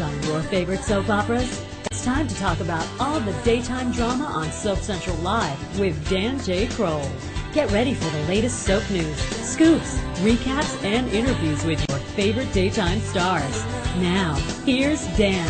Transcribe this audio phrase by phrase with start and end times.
[0.00, 1.64] On your favorite soap operas?
[1.90, 6.38] It's time to talk about all the daytime drama on Soap Central Live with Dan
[6.40, 6.66] J.
[6.68, 7.06] Kroll.
[7.52, 13.00] Get ready for the latest soap news, scoops, recaps, and interviews with your favorite daytime
[13.00, 13.64] stars.
[13.96, 14.34] Now,
[14.64, 15.48] here's Dan.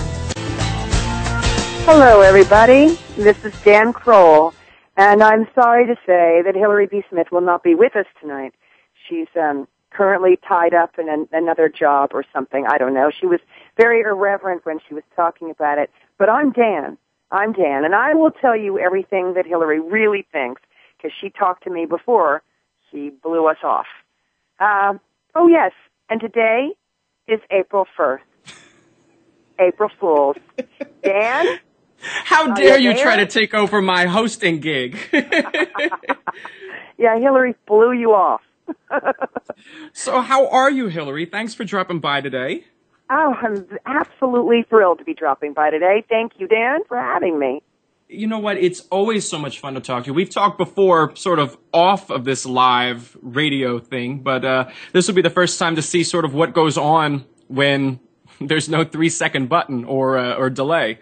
[1.84, 2.98] Hello, everybody.
[3.16, 4.54] This is Dan Kroll,
[4.96, 7.04] and I'm sorry to say that Hillary B.
[7.10, 8.54] Smith will not be with us tonight.
[9.08, 12.66] She's um, currently tied up in an, another job or something.
[12.66, 13.10] I don't know.
[13.10, 13.40] She was
[13.80, 15.90] very irreverent when she was talking about it.
[16.18, 16.98] But I'm Dan.
[17.32, 20.60] I'm Dan, and I will tell you everything that Hillary really thinks
[20.96, 22.42] because she talked to me before
[22.90, 23.86] she blew us off.
[24.58, 24.94] Uh,
[25.34, 25.72] oh yes,
[26.10, 26.70] and today
[27.28, 28.18] is April 1st.
[29.60, 30.36] April Fools.
[31.02, 31.58] Dan?
[32.00, 34.98] How dare you, you try to take over my hosting gig?
[36.98, 38.40] yeah, Hillary blew you off.
[39.92, 41.26] so how are you, Hillary?
[41.26, 42.64] Thanks for dropping by today.
[43.12, 46.04] Oh, I'm absolutely thrilled to be dropping by today.
[46.08, 47.60] Thank you, Dan, for having me.
[48.08, 48.56] You know what?
[48.56, 50.14] It's always so much fun to talk to you.
[50.14, 55.14] We've talked before, sort of off of this live radio thing, but uh, this will
[55.14, 57.98] be the first time to see sort of what goes on when
[58.40, 61.00] there's no three second button or uh, or delay.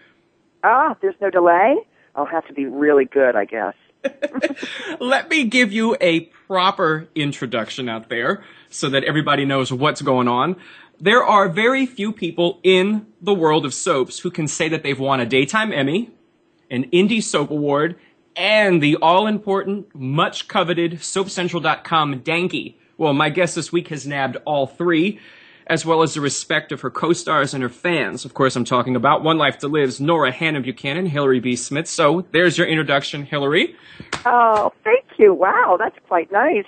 [0.65, 1.77] Ah, there's no delay.
[2.15, 3.75] I'll have to be really good, I guess.
[5.01, 10.29] Let me give you a proper introduction out there so that everybody knows what's going
[10.29, 10.57] on.
[11.01, 14.99] There are very few people in the world of soaps who can say that they've
[14.99, 16.11] won a Daytime Emmy,
[16.73, 17.95] an Indie Soap Award,
[18.35, 22.75] and the all important, much coveted SoapCentral.com Danky.
[22.97, 25.21] Well, my guest this week has nabbed all three,
[25.69, 28.25] as well as the respect of her co-stars and her fans.
[28.25, 31.55] Of course, I'm talking about One Life to Live's Nora Hanan Buchanan, Hillary B.
[31.55, 31.87] Smith.
[31.87, 33.77] So there's your introduction, Hillary.
[34.27, 35.33] Oh, thank you.
[35.33, 36.67] Wow, that's quite nice.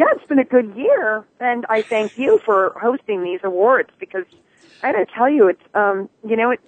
[0.00, 4.24] Yeah, it's been a good year, and I thank you for hosting these awards because
[4.82, 6.62] I got to tell you, it's um, you know, it's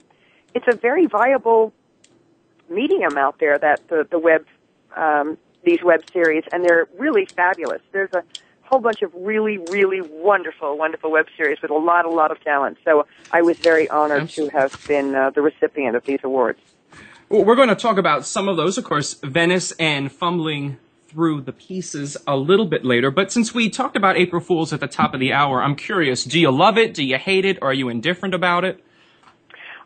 [0.53, 1.73] it's a very viable
[2.69, 4.45] medium out there that the the web
[4.95, 7.81] um, these web series, and they're really fabulous.
[7.91, 8.23] There's a
[8.65, 12.45] whole bunch of really, really wonderful, wonderful web series with a lot, a lot of
[12.45, 12.77] talent.
[12.85, 16.61] So I was very honored to have been uh, the recipient of these awards.
[17.31, 20.77] Well, we're going to talk about some of those, of course, Venice and Fumbling
[21.13, 23.11] through the pieces a little bit later.
[23.11, 26.25] But since we talked about April Fools at the top of the hour, I'm curious:
[26.25, 26.95] do you love it?
[26.95, 27.59] Do you hate it?
[27.61, 28.83] Or are you indifferent about it?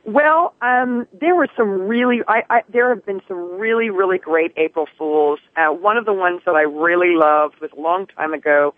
[0.04, 4.52] Well, um, there were some really, I, I, there have been some really, really great
[4.56, 5.40] April Fools.
[5.56, 8.72] Uh, one of the ones that I really loved was a long time ago,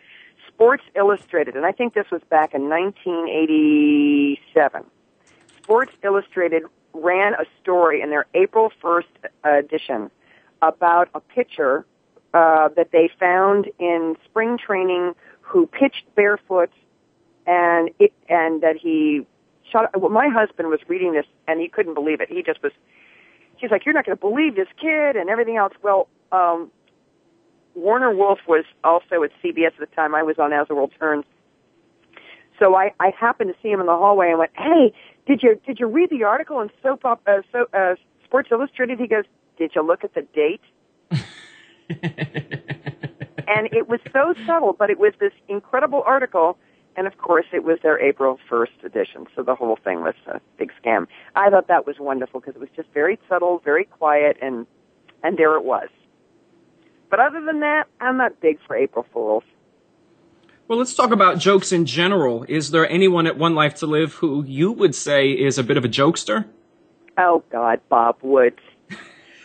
[0.49, 4.85] Sports Illustrated, and I think this was back in 1987.
[5.63, 6.63] Sports Illustrated
[6.95, 9.05] ran a story in their April 1st
[9.45, 10.11] edition
[10.63, 11.85] about a pitcher
[12.35, 16.71] uh, that they found in spring training who pitched barefoot
[17.47, 19.27] and it, and that he
[19.71, 19.99] shot.
[19.99, 22.29] Well, my husband was reading this and he couldn't believe it.
[22.29, 22.73] He just was.
[23.57, 25.73] He's like, "You're not going to believe this kid," and everything else.
[25.83, 26.71] Well, um,
[27.75, 30.15] Warner Wolf was also at CBS at the time.
[30.15, 31.25] I was on As the World Turns.
[32.59, 34.93] So I, I happened to see him in the hallway and went, "Hey,
[35.27, 37.95] did you did you read the article in Soap Up, uh, so, uh,
[38.25, 39.25] Sports Illustrated?" He goes,
[39.59, 40.61] "Did you look at the date?"
[43.49, 46.59] and it was so subtle, but it was this incredible article.
[46.97, 50.41] And of course, it was their April 1st edition, so the whole thing was a
[50.59, 51.07] big scam.
[51.37, 54.67] I thought that was wonderful because it was just very subtle, very quiet, and
[55.23, 55.89] and there it was.
[57.11, 59.45] But other than that, I'm not big for April Fools.
[60.67, 62.45] Well, let's talk about jokes in general.
[62.47, 65.79] Is there anyone at One Life to Live who you would say is a bit
[65.79, 66.47] of a jokester?
[67.17, 68.61] Oh God, Bob Woods.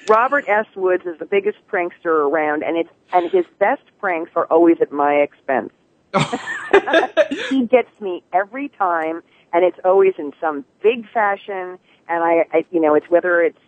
[0.08, 0.66] Robert S.
[0.76, 4.92] Woods is the biggest prankster around, and it's and his best pranks are always at
[4.92, 5.72] my expense.
[7.50, 12.66] he gets me every time, and it's always in some big fashion, and I, I,
[12.72, 13.60] you know, it's whether it's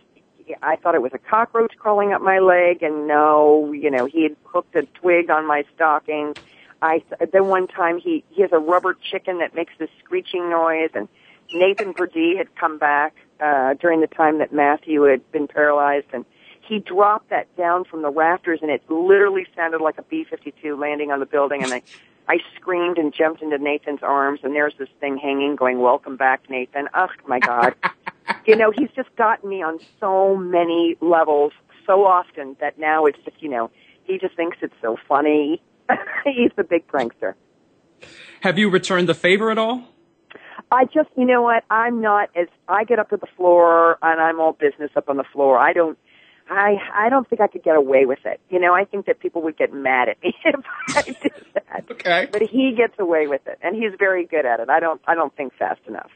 [0.62, 4.22] I thought it was a cockroach crawling up my leg, and no, you know, he
[4.22, 6.34] had hooked a twig on my stocking.
[6.82, 10.90] I then one time he he has a rubber chicken that makes this screeching noise,
[10.94, 11.08] and
[11.52, 16.24] Nathan Purdee had come back uh, during the time that Matthew had been paralyzed, and
[16.60, 21.10] he dropped that down from the rafters, and it literally sounded like a B-52 landing
[21.10, 21.82] on the building, and I.
[22.28, 26.50] I screamed and jumped into Nathan's arms, and there's this thing hanging, going, "Welcome back,
[26.50, 27.76] Nathan." Oh my God!
[28.46, 31.52] you know, he's just gotten me on so many levels,
[31.86, 33.70] so often that now it's just, you know,
[34.04, 35.62] he just thinks it's so funny.
[36.24, 37.34] he's the big prankster.
[38.40, 39.88] Have you returned the favor at all?
[40.70, 41.64] I just, you know what?
[41.70, 45.16] I'm not as I get up to the floor and I'm all business up on
[45.16, 45.58] the floor.
[45.58, 45.98] I don't.
[46.48, 48.40] I I don't think I could get away with it.
[48.50, 50.64] You know, I think that people would get mad at me if
[50.96, 51.84] I did that.
[51.90, 52.28] Okay.
[52.30, 54.68] But he gets away with it, and he's very good at it.
[54.68, 56.10] I don't I don't think fast enough.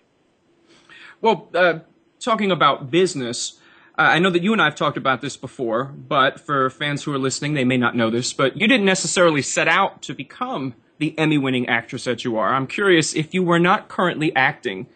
[1.21, 1.81] Well, uh,
[2.21, 3.61] talking about business,
[3.99, 7.03] uh, I know that you and I have talked about this before, but for fans
[7.03, 10.15] who are listening, they may not know this, but you didn't necessarily set out to
[10.15, 12.55] become the Emmy winning actress that you are.
[12.55, 14.87] I'm curious if you were not currently acting,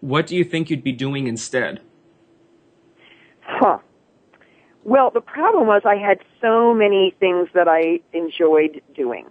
[0.00, 1.80] what do you think you'd be doing instead?
[3.40, 3.78] Huh.
[4.84, 9.26] Well, the problem was I had so many things that I enjoyed doing.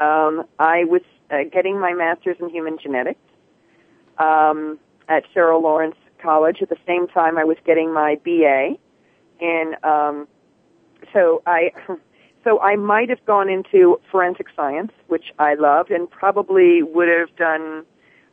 [0.00, 3.20] Um, I was uh, getting my master's in human genetics
[4.18, 6.58] um, at Sarah Lawrence College.
[6.60, 8.74] At the same time, I was getting my BA,
[9.40, 10.28] and um,
[11.12, 11.70] so I.
[12.42, 17.34] So I might have gone into forensic science, which I loved, and probably would have
[17.36, 17.84] done.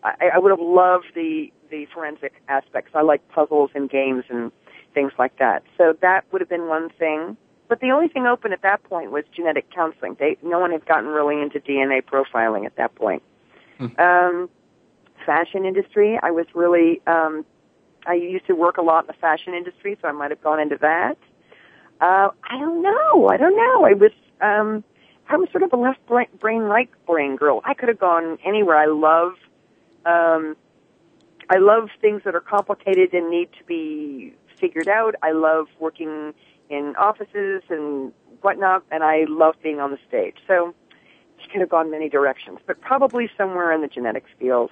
[0.04, 2.92] I, I would have loved the the forensic aspects.
[2.95, 4.51] I like puzzles and games and
[4.94, 5.63] things like that.
[5.77, 7.38] So that would have been one thing.
[7.68, 10.15] But the only thing open at that point was genetic counseling.
[10.19, 13.21] They, no one had gotten really into DNA profiling at that point.
[13.77, 13.88] Hmm.
[14.00, 14.50] Um,
[15.25, 17.45] fashion industry, I was really, um,
[18.06, 20.60] I used to work a lot in the fashion industry, so I might have gone
[20.60, 21.18] into that.
[22.00, 23.30] Uh, I don't know.
[23.30, 23.86] I don't know.
[23.86, 24.12] I was,
[24.42, 24.84] um,
[25.30, 27.62] I was sort of a left brain, right brain girl.
[27.66, 28.78] I could have gone anywhere.
[28.78, 29.34] I love,
[30.06, 30.56] um,
[31.50, 35.16] I love things that are complicated and need to be figured out.
[35.24, 36.34] I love working
[36.70, 38.12] in offices and
[38.42, 40.36] whatnot, and I love being on the stage.
[40.48, 40.76] So
[41.40, 44.72] it could have gone many directions, but probably somewhere in the genetics field.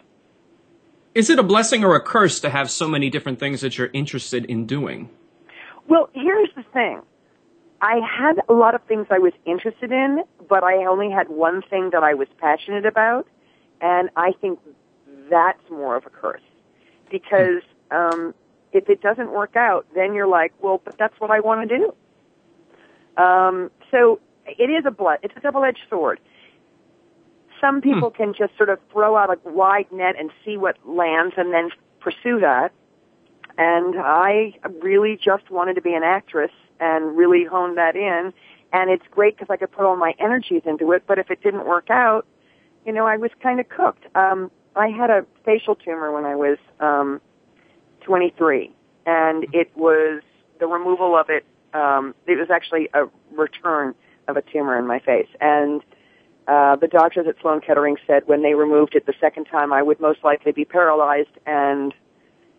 [1.13, 3.89] Is it a blessing or a curse to have so many different things that you're
[3.93, 5.09] interested in doing?
[5.87, 7.01] Well, here's the thing.
[7.85, 11.61] I had a lot of things I was interested in, but I only had one
[11.61, 13.27] thing that I was passionate about,
[13.79, 14.57] and I think
[15.29, 16.41] that's more of a curse
[17.11, 17.61] because
[17.91, 18.33] um,
[18.71, 21.77] if it doesn't work out, then you're like, well, but that's what I want to
[21.77, 23.21] do.
[23.21, 25.19] Um, so it is a blood.
[25.21, 26.19] It's a double-edged sword.
[27.61, 28.17] Some people hmm.
[28.17, 31.69] can just sort of throw out a wide net and see what lands, and then
[31.99, 32.71] pursue that.
[33.57, 38.33] And I really just wanted to be an actress and really hone that in.
[38.73, 41.03] And it's great because I could put all my energies into it.
[41.07, 42.25] But if it didn't work out,
[42.85, 44.05] you know, I was kind of cooked.
[44.15, 47.21] Um, I had a facial tumor when I was um,
[48.01, 48.71] 23,
[49.05, 50.21] and it was
[50.59, 51.45] the removal of it.
[51.73, 53.95] Um, it was actually a return
[54.27, 55.81] of a tumor in my face, and
[56.47, 59.81] uh, the doctors at Sloan Kettering said when they removed it the second time, I
[59.81, 61.93] would most likely be paralyzed, and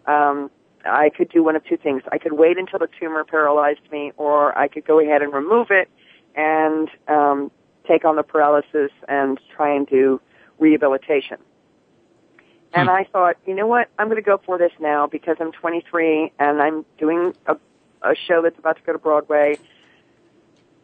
[0.06, 0.50] um,
[0.86, 2.02] I could do one of two things.
[2.10, 5.68] I could wait until the tumor paralyzed me, or I could go ahead and remove
[5.70, 5.88] it
[6.34, 7.50] and um,
[7.86, 10.20] take on the paralysis and try and do
[10.58, 11.38] rehabilitation.
[12.72, 12.94] And hmm.
[12.94, 13.88] I thought, you know what?
[13.98, 17.56] I'm going to go for this now because I'm 23 and I'm doing a,
[18.02, 19.58] a show that's about to go to Broadway.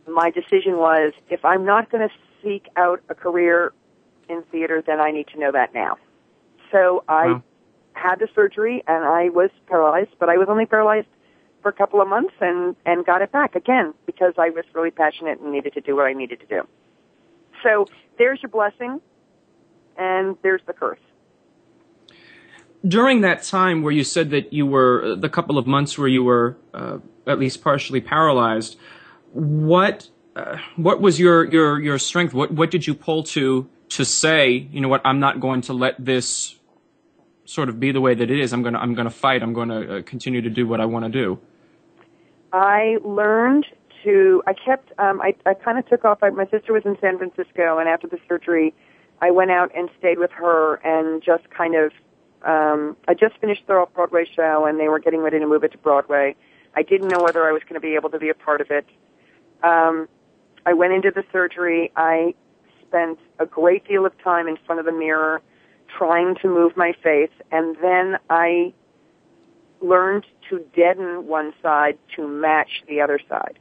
[0.09, 3.73] My decision was if I'm not going to seek out a career
[4.29, 5.97] in theater, then I need to know that now.
[6.71, 7.43] So I wow.
[8.03, 11.09] Had the surgery and I was paralyzed, but I was only paralyzed
[11.63, 14.91] for a couple of months and, and got it back again because I was really
[14.91, 16.63] passionate and needed to do what I needed to do.
[17.63, 17.87] So
[18.19, 19.01] there's your blessing
[19.97, 20.99] and there's the curse
[22.87, 26.09] during that time where you said that you were uh, the couple of months where
[26.09, 28.77] you were uh, at least partially paralyzed,
[29.33, 32.35] what uh, what was your your your strength?
[32.35, 35.75] What what did you pull to to say, you know what, I'm not going to
[35.75, 36.57] let this
[37.45, 38.53] sort of be the way that it is.
[38.53, 39.43] I'm gonna I'm gonna fight.
[39.43, 41.39] I'm going to uh, continue to do what I want to do.
[42.53, 43.67] I learned
[44.05, 44.43] to.
[44.47, 44.93] I kept.
[44.99, 46.23] Um, I I kind of took off.
[46.23, 48.75] I, my sister was in San Francisco, and after the surgery,
[49.21, 51.93] I went out and stayed with her and just kind of
[52.45, 55.65] um, I just finished the Off Broadway show, and they were getting ready to move
[55.65, 56.35] it to Broadway.
[56.75, 58.71] I didn't know whether I was going to be able to be a part of
[58.71, 58.87] it.
[59.63, 60.09] Um,
[60.67, 61.93] I went into the surgery.
[61.97, 62.35] I
[62.87, 65.43] spent a great deal of time in front of the mirror
[65.97, 68.73] trying to move my face, and then I
[69.81, 73.59] learned to deaden one side to match the other side.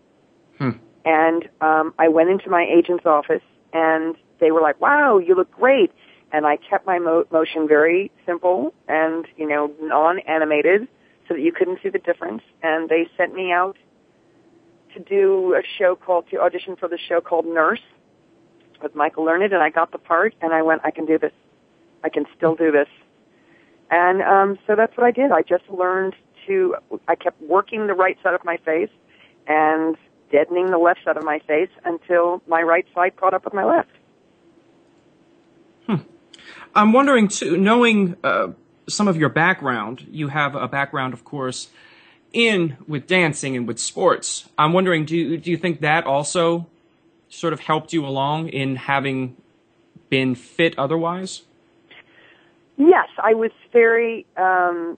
[0.57, 0.71] Hmm.
[1.03, 3.41] And um, I went into my agent's office,
[3.73, 5.91] and they were like, "Wow, you look great."
[6.31, 10.87] And I kept my mo- motion very simple and you know non-animated,
[11.27, 12.43] so that you couldn't see the difference.
[12.61, 13.77] And they sent me out
[14.93, 17.81] to do a show called to audition for the show called Nurse
[18.83, 20.35] with Michael Learned, and I got the part.
[20.41, 21.33] And I went, "I can do this.
[22.03, 22.87] I can still do this."
[23.89, 25.31] And um, so that's what I did.
[25.31, 26.15] I just learned
[26.47, 26.75] to.
[27.07, 28.89] I kept working the right side of my face
[29.47, 29.97] and
[30.31, 33.65] deadening the left side of my face until my right side caught up with my
[33.65, 33.89] left.
[36.73, 38.49] I'm wondering too, knowing uh,
[38.87, 41.69] some of your background, you have a background, of course,
[42.31, 44.47] in with dancing and with sports.
[44.57, 46.67] I'm wondering, do do you think that also
[47.29, 49.35] sort of helped you along in having
[50.09, 51.41] been fit otherwise?
[52.81, 54.97] Yes, I was very um,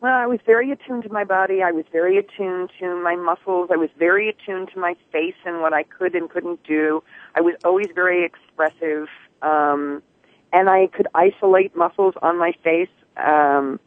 [0.00, 0.14] well.
[0.14, 1.60] I was very attuned to my body.
[1.60, 3.68] I was very attuned to my muscles.
[3.72, 7.02] I was very attuned to my face and what I could and couldn't do.
[7.34, 9.08] I was always very expressive,
[9.42, 10.04] um,
[10.52, 12.94] and I could isolate muscles on my face.
[13.16, 13.80] Um,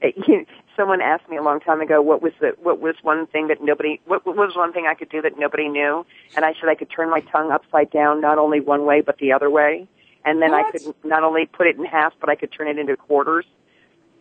[0.00, 3.48] it, someone asked me a long time ago what was the what was one thing
[3.48, 6.06] that nobody what, what was one thing I could do that nobody knew,
[6.36, 9.18] and I said I could turn my tongue upside down, not only one way but
[9.18, 9.88] the other way
[10.24, 10.66] and then what?
[10.66, 13.44] I could not only put it in half, but I could turn it into quarters.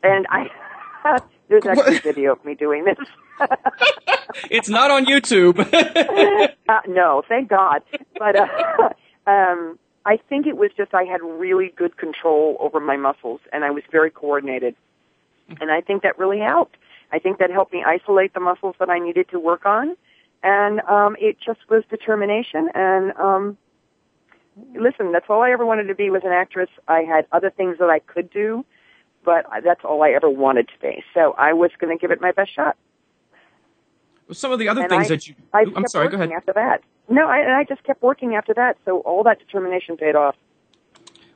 [0.03, 0.49] And I,
[1.49, 2.97] there's actually video of me doing this.
[4.49, 5.59] it's not on YouTube.
[6.69, 7.81] uh, no, thank God.
[8.17, 8.89] But uh,
[9.27, 13.63] um, I think it was just I had really good control over my muscles, and
[13.63, 14.75] I was very coordinated.
[15.59, 16.77] And I think that really helped.
[17.11, 19.95] I think that helped me isolate the muscles that I needed to work on,
[20.41, 23.57] and um, it just was determination and um,
[24.75, 26.69] listen, that's all I ever wanted to be was an actress.
[26.87, 28.65] I had other things that I could do,
[29.23, 31.03] but that's all I ever wanted to be.
[31.13, 32.75] So I was going to give it my best shot.
[34.31, 36.31] Some of the other and things I, that you, I I'm sorry, go ahead.
[36.31, 38.77] After that, no, I, and I just kept working after that.
[38.85, 40.35] So all that determination paid off.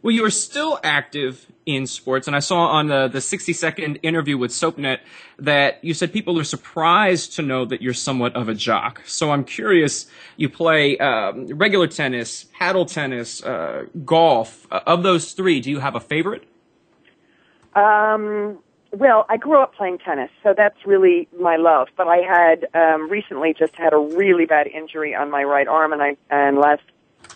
[0.01, 4.00] Well, you are still active in sports, and I saw on the, the 60 second
[4.04, 5.00] interview with SoapNet
[5.39, 9.01] that you said people are surprised to know that you're somewhat of a jock.
[9.06, 14.68] So I'm curious, you play um, regular tennis, paddle tennis, uh, golf.
[14.72, 16.44] Uh, of those three, do you have a favorite?
[17.75, 18.60] Um,
[18.92, 21.89] well, I grew up playing tennis, so that's really my love.
[21.98, 25.92] But I had um, recently just had a really bad injury on my right arm,
[25.92, 26.84] and I and last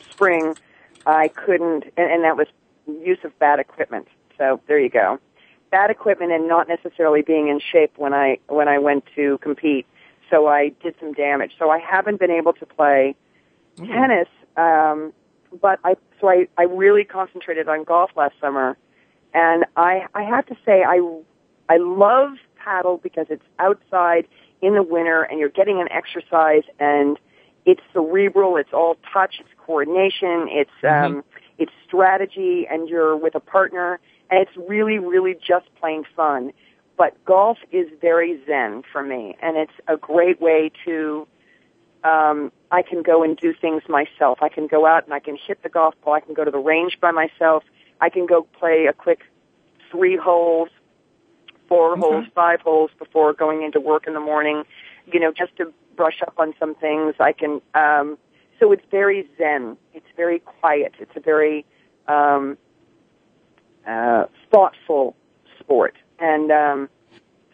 [0.10, 0.56] spring
[1.05, 2.48] I couldn't, and, and that was
[2.88, 4.08] use of bad equipment.
[4.38, 5.20] So there you go,
[5.70, 9.86] bad equipment and not necessarily being in shape when I when I went to compete.
[10.29, 11.53] So I did some damage.
[11.60, 13.15] So I haven't been able to play
[13.77, 14.27] tennis,
[14.58, 15.13] um,
[15.62, 18.77] but I so I I really concentrated on golf last summer,
[19.34, 21.01] and I I have to say I
[21.70, 24.27] I love paddle because it's outside
[24.62, 27.17] in the winter and you're getting an exercise and
[27.65, 31.13] it's cerebral, it's all touch, it's coordination, it's Mm-hmm.
[31.13, 31.24] um
[31.58, 34.00] it's strategy and you're with a partner
[34.30, 36.51] and it's really really just plain fun.
[36.98, 41.27] But golf is very zen for me and it's a great way to
[42.03, 44.39] um I can go and do things myself.
[44.41, 46.13] I can go out and I can hit the golf ball.
[46.13, 47.63] I can go to the range by myself.
[48.00, 49.20] I can go play a quick
[49.91, 50.70] three holes,
[51.68, 51.98] four Okay.
[51.98, 54.63] holes, five holes before going into work in the morning,
[55.06, 57.15] you know, just to brush up on some things.
[57.19, 58.17] I can, um,
[58.60, 59.77] so it's very zen.
[59.93, 60.93] It's very quiet.
[61.00, 61.65] It's a very,
[62.07, 62.57] um,
[63.88, 65.15] uh, thoughtful
[65.60, 65.95] sport.
[66.19, 66.89] And, um,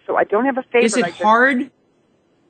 [0.06, 0.86] so I don't have a favorite.
[0.86, 1.72] Is it just- hard?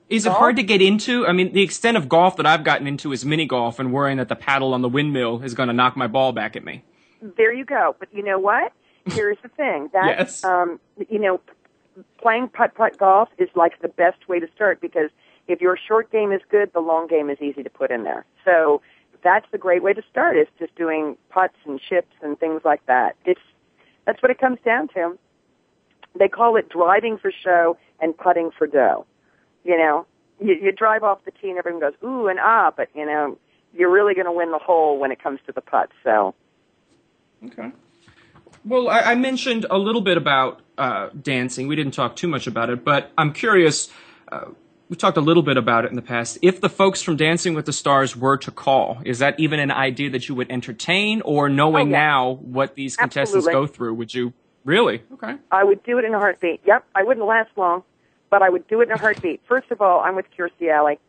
[0.09, 1.27] Is it hard to get into?
[1.27, 4.17] I mean, the extent of golf that I've gotten into is mini golf and worrying
[4.19, 6.85] that the paddle on the windmill is going to knock my ball back at me.
[7.21, 7.93] There you go.
[7.99, 8.71] But you know what?
[9.05, 9.89] Here's the thing.
[9.93, 10.43] That Yes.
[10.45, 10.79] um,
[11.09, 11.41] you know,
[12.21, 15.09] playing putt putt golf is like the best way to start because
[15.47, 18.25] if your short game is good, the long game is easy to put in there.
[18.43, 18.81] So
[19.23, 20.37] that's the great way to start.
[20.37, 23.15] Is just doing putts and chips and things like that.
[23.25, 23.41] It's
[24.05, 25.17] that's what it comes down to.
[26.17, 29.05] They call it driving for show and putting for dough.
[29.63, 30.05] You know,
[30.39, 33.37] you, you drive off the tee and everyone goes ooh and ah, but you know,
[33.73, 35.89] you're really going to win the hole when it comes to the putt.
[36.03, 36.33] So.
[37.45, 37.71] Okay.
[38.65, 41.67] Well, I, I mentioned a little bit about uh, dancing.
[41.67, 43.89] We didn't talk too much about it, but I'm curious.
[44.31, 44.47] Uh,
[44.89, 46.37] we talked a little bit about it in the past.
[46.41, 49.71] If the folks from Dancing with the Stars were to call, is that even an
[49.71, 51.97] idea that you would entertain, or knowing Oh, yeah.
[51.97, 53.67] now what these contestants Absolutely.
[53.67, 55.03] go through, would you really?
[55.13, 55.35] Okay.
[55.51, 56.61] I would do it in a heartbeat.
[56.65, 57.83] Yep, I wouldn't last long,
[58.29, 59.41] but I would do it in a heartbeat.
[59.47, 60.99] First of all, I'm with Kirstie Alley.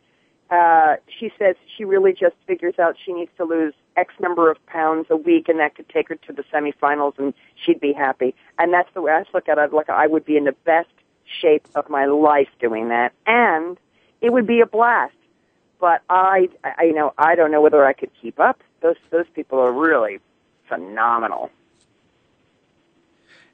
[0.50, 4.64] Uh, she says she really just figures out she needs to lose X number of
[4.66, 8.34] pounds a week, and that could take her to the semifinals, and she'd be happy.
[8.58, 9.72] And that's the way I look at it.
[9.74, 10.88] Like I would be in the best
[11.40, 13.76] shape of my life doing that, and
[14.20, 15.14] it would be a blast.
[15.80, 18.60] But I, I you know, I don't know whether I could keep up.
[18.80, 20.18] Those those people are really
[20.68, 21.50] phenomenal.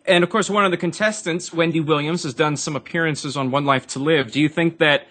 [0.06, 3.64] And of course, one of the contestants, Wendy Williams, has done some appearances on One
[3.64, 4.32] Life to Live.
[4.32, 5.06] Do you think that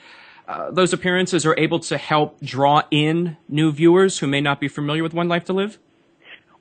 [0.48, 4.68] uh, those appearances are able to help draw in new viewers who may not be
[4.68, 5.80] familiar with One Life to Live?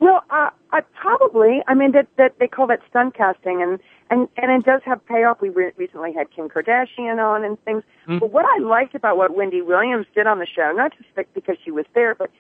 [0.01, 1.63] Well, uh, I probably.
[1.69, 3.79] I mean, that that they call that stunt casting, and
[4.13, 5.41] and and it does have payoff.
[5.41, 7.83] We re- recently had Kim Kardashian on and things.
[8.09, 8.21] Mm.
[8.21, 11.57] But what I liked about what Wendy Williams did on the show, not just because
[11.65, 12.31] she was there, but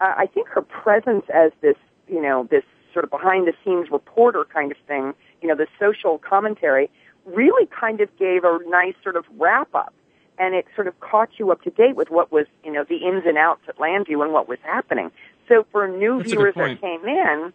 [0.00, 1.76] uh, I think her presence as this,
[2.08, 5.66] you know, this sort of behind the scenes reporter kind of thing you know, the
[5.78, 6.90] social commentary
[7.24, 9.94] really kind of gave a nice sort of wrap up
[10.38, 12.96] and it sort of caught you up to date with what was, you know, the
[12.96, 15.10] ins and outs at Llanview and what was happening.
[15.48, 17.52] So for new That's viewers that came in,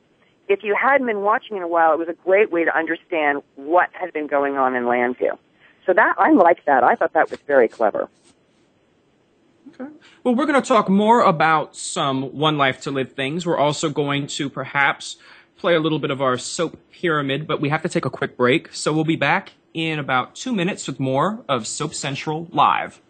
[0.48, 3.42] if you hadn't been watching in a while, it was a great way to understand
[3.56, 5.38] what had been going on in Llanview.
[5.86, 6.84] So that I liked that.
[6.84, 8.10] I thought that was very clever.
[9.70, 9.92] Okay.
[10.24, 13.46] Well, we're going to talk more about some One Life to Live things.
[13.46, 15.18] We're also going to perhaps
[15.58, 18.36] play a little bit of our soap pyramid, but we have to take a quick
[18.36, 18.74] break.
[18.74, 23.02] So we'll be back in about two minutes with more of Soap Central Live.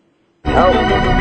[0.45, 1.20] Oh.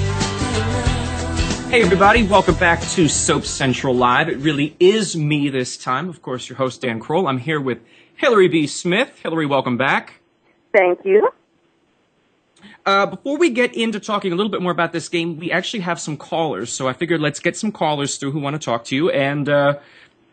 [1.71, 4.27] Hey everybody, welcome back to Soap Central Live.
[4.27, 6.09] It really is me this time.
[6.09, 7.27] Of course, your host Dan Kroll.
[7.27, 7.79] I'm here with
[8.17, 8.67] Hillary B.
[8.67, 9.17] Smith.
[9.23, 10.15] Hillary, welcome back.
[10.73, 11.29] Thank you.
[12.85, 15.79] Uh, before we get into talking a little bit more about this game, we actually
[15.79, 16.73] have some callers.
[16.73, 19.47] So I figured let's get some callers through who want to talk to you and
[19.47, 19.79] uh,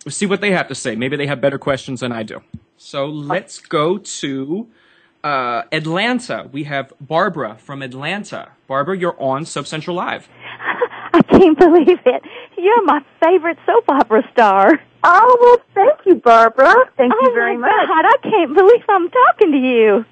[0.09, 0.97] see what they have to say.
[0.97, 2.43] Maybe they have better questions than I do.
[2.79, 4.67] So let's go to
[5.23, 6.49] uh, Atlanta.
[6.51, 8.49] We have Barbara from Atlanta.
[8.67, 10.29] Barbara, you're on Soap Central Live.
[11.39, 12.23] I can't believe it.
[12.57, 14.81] You're my favorite soap opera star.
[15.05, 16.75] Oh, well, thank you, Barbara.
[16.97, 17.89] Thank oh you very my much.
[17.89, 20.05] God, I can't believe I'm talking to you.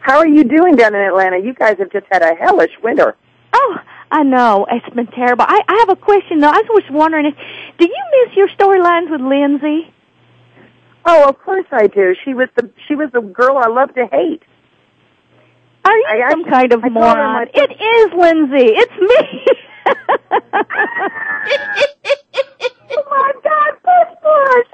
[0.00, 1.38] How are you doing down in Atlanta?
[1.38, 3.16] You guys have just had a hellish winter.
[3.52, 3.76] Oh,
[4.10, 4.66] I know.
[4.70, 5.44] It's been terrible.
[5.46, 6.48] I, I have a question, though.
[6.48, 7.34] I was just wondering, if,
[7.78, 9.92] do you miss your storylines with Lindsay?
[11.04, 12.14] Oh, of course I do.
[12.24, 14.42] She was the she was the girl I love to hate.
[15.84, 17.48] Are you I some actually- kind of I moron?
[17.54, 18.72] It is Lindsay.
[18.74, 19.46] It's me.
[22.88, 24.66] Oh my God, Puss Puss!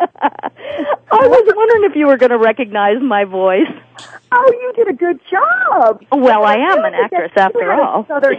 [1.10, 3.68] I was wondering if you were going to recognize my voice.
[4.30, 6.02] Oh, you did a good job.
[6.10, 8.06] Well, I am an actress after all.
[8.06, 8.36] Southern,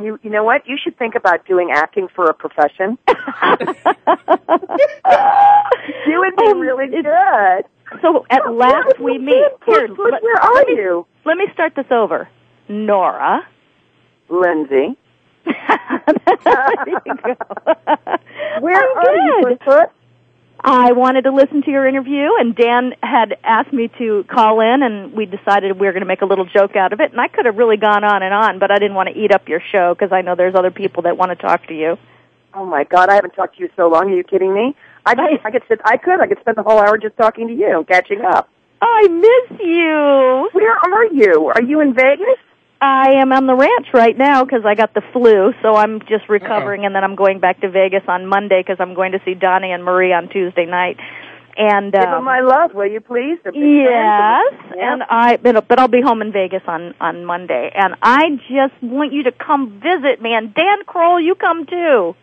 [0.00, 0.66] you you know what?
[0.66, 2.96] You should think about doing acting for a profession.
[3.08, 3.14] you
[6.20, 7.64] would be Oh, really it's- good.
[8.02, 9.42] So at last we meet.
[9.66, 12.28] Here, Puss, let- where are let me- you, Let me start this over.
[12.68, 13.46] Nora.
[14.28, 14.96] Lindsay?
[16.44, 17.36] There you go.
[18.60, 19.60] Where I'm are you, good.
[19.60, 19.88] Puss Puss?
[20.62, 24.82] I wanted to listen to your interview, and Dan had asked me to call in,
[24.82, 27.12] and we decided we were going to make a little joke out of it.
[27.12, 29.32] And I could have really gone on and on, but I didn't want to eat
[29.32, 31.96] up your show because I know there's other people that want to talk to you.
[32.52, 34.10] Oh my God, I haven't talked to you so long.
[34.10, 34.76] Are you kidding me?
[35.06, 35.80] I could, I could sit.
[35.84, 36.20] I could.
[36.20, 38.50] I could spend the whole hour just talking to you, catching up.
[38.82, 40.50] Oh, I miss you.
[40.52, 41.52] Where are you?
[41.54, 42.38] Are you in Vegas?
[42.80, 46.28] I am on the ranch right now because I got the flu, so I'm just
[46.28, 49.34] recovering, and then I'm going back to Vegas on Monday because I'm going to see
[49.34, 50.96] Donnie and Marie on Tuesday night.
[51.58, 53.38] And Give um, them my love, will you please?
[53.44, 58.82] Yes, and I but, I'll be home in Vegas on on Monday, and I just
[58.82, 60.32] want you to come visit me.
[60.32, 62.14] And Dan Kroll, you come too.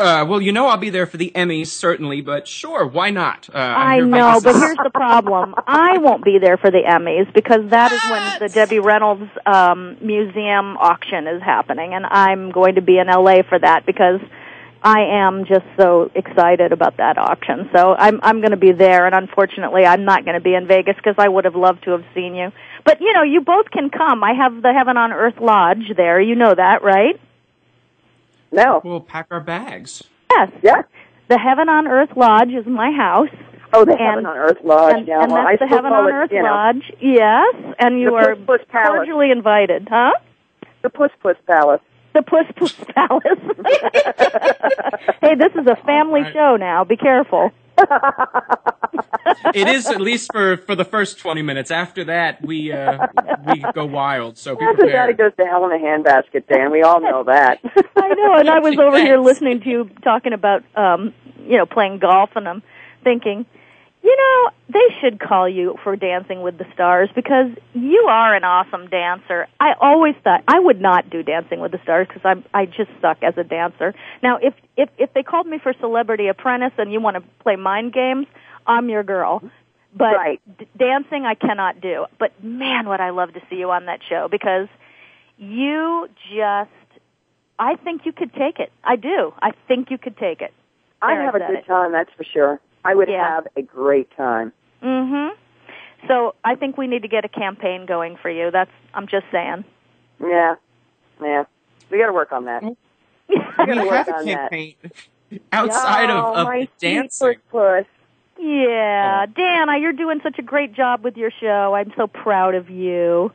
[0.00, 3.50] Uh, well, you know I'll be there for the Emmys, certainly, but sure, why not?
[3.52, 5.54] Uh, I'm I here know, but here's the problem.
[5.66, 9.98] I won't be there for the Emmys because that is when the Debbie Reynolds um,
[10.00, 14.20] museum auction is happening, and I'm going to be in LA for that because
[14.82, 17.68] I am just so excited about that auction.
[17.70, 20.66] So I'm I'm going to be there, and unfortunately, I'm not going to be in
[20.66, 22.52] Vegas because I would have loved to have seen you.
[22.86, 24.24] But you know, you both can come.
[24.24, 26.18] I have the Heaven on Earth Lodge there.
[26.18, 27.20] You know that, right?
[28.52, 28.80] No.
[28.84, 30.02] We'll pack our bags.
[30.30, 30.50] Yes.
[30.62, 30.84] Yes.
[31.28, 33.28] The Heaven on Earth Lodge is my house.
[33.72, 34.94] Oh, the And- Heaven on Earth Lodge.
[34.96, 36.92] and, yeah, and well, I that's the Heaven on it, Earth you know, Lodge.
[37.00, 38.90] Yes, and you are Puss Puss Palace.
[38.96, 40.10] cordially invited, huh?
[40.82, 41.80] The Puss Puss Palace.
[42.12, 43.22] The Puss Puss Palace.
[45.20, 46.32] hey, this is a family Right.
[46.32, 46.82] show now.
[46.82, 47.52] Be careful.
[49.54, 51.70] it is at least for for the first twenty minutes.
[51.70, 53.06] After that, we uh,
[53.46, 54.38] we go wild.
[54.38, 56.70] So be After that, it goes to hell in a handbasket, Dan.
[56.70, 57.60] We all know that.
[57.96, 61.66] I know, and I was over here listening to you talking about, um, you know,
[61.66, 62.62] playing golf, and I'm
[63.02, 63.46] thinking,
[64.02, 68.44] you know, they should call you for Dancing with the Stars because you are an
[68.44, 69.46] awesome dancer.
[69.58, 72.90] I always thought I would not do Dancing with the Stars because I'm I just
[73.00, 73.94] suck as a dancer.
[74.22, 77.56] Now, if if if they called me for Celebrity Apprentice and you want to play
[77.56, 78.26] mind games,
[78.70, 79.42] I'm your girl.
[79.94, 80.40] But Right.
[80.58, 82.06] d- dancing I cannot do.
[82.18, 84.68] But man, would I love to see you on that show because
[85.36, 86.70] you just
[87.58, 88.72] I think you could take it.
[88.84, 89.34] I do.
[89.42, 90.54] I think you could take it.
[91.02, 91.66] I There, have a good it.
[91.66, 92.58] time, that's for sure.
[92.84, 93.22] I would Yeah.
[93.34, 94.52] have a great time.
[94.82, 95.32] Mhm.
[96.08, 98.50] So, I think we need to get a campaign going for you.
[98.50, 99.64] That's I'm just saying.
[100.20, 100.54] Yeah,
[101.20, 101.44] yeah.
[101.90, 102.62] We got to work on that.
[102.62, 104.50] we gotta work have a on that.
[104.50, 104.74] campaign
[105.52, 107.10] outside oh, of, of my the dancing.
[107.10, 107.84] sweet Puss.
[108.40, 109.32] Yeah, Oh.
[109.36, 111.74] Dana, you're doing such a great job with your show.
[111.74, 113.32] I'm so proud of you.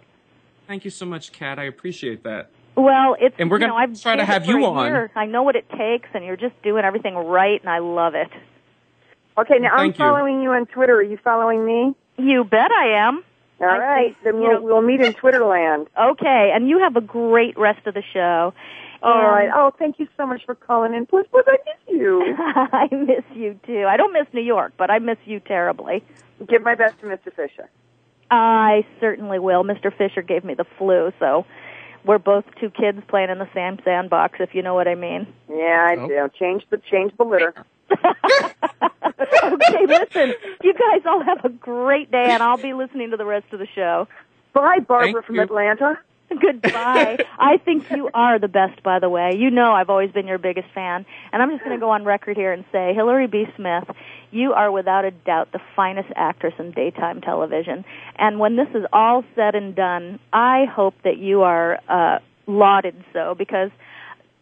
[0.67, 1.59] Thank you so much, Kat.
[1.59, 2.49] I appreciate that.
[2.75, 4.87] Well, it's And we're gonna know, I've try to have you on.
[4.87, 5.11] year.
[5.15, 8.29] I know what it takes, and you're just doing everything right, and I love it.
[9.37, 10.05] Okay, now I'm Thank you.
[10.05, 10.95] following you on Twitter.
[10.95, 11.93] Are you following me?
[12.17, 13.23] You bet I am.
[13.61, 15.87] All I right, think, then we'll, know- we'll meet in Twitterland.
[15.97, 18.53] Okay, and you have a great rest of the show.
[19.03, 19.49] All And- right.
[19.53, 21.05] Oh, thank you so much for calling in.
[21.05, 22.35] Puss, Puss, I miss you.
[22.39, 23.85] I miss you too.
[23.87, 26.03] I don't miss New York, but I miss you terribly.
[26.47, 27.33] Give my best to Mr.
[27.33, 27.69] Fisher.
[28.31, 29.63] I certainly will.
[29.63, 29.95] Mr.
[29.95, 31.45] Fisher gave me the flu, so
[32.03, 35.27] we're both two kids playing in the same sandbox, if you know what I mean.
[35.49, 36.07] Yeah, I Oh.
[36.07, 36.29] do.
[36.39, 37.53] Change the change the litter.
[37.91, 43.25] okay, listen, you guys all have a great day, and I'll be listening to the
[43.25, 44.07] rest of the show.
[44.53, 45.41] Bye, Barbara Thank from you.
[45.41, 45.99] Atlanta.
[46.41, 47.17] Goodbye.
[47.37, 49.35] I think you are the best, by the way.
[49.35, 51.05] You know I've always been your biggest fan.
[51.31, 53.45] And I'm just going to go on record here and say, Hillary B.
[53.55, 53.85] Smith,
[54.31, 57.85] you are without a doubt the finest actress in daytime television.
[58.17, 62.95] And when this is all said and done, I hope that you are uh, lauded
[63.13, 63.69] so because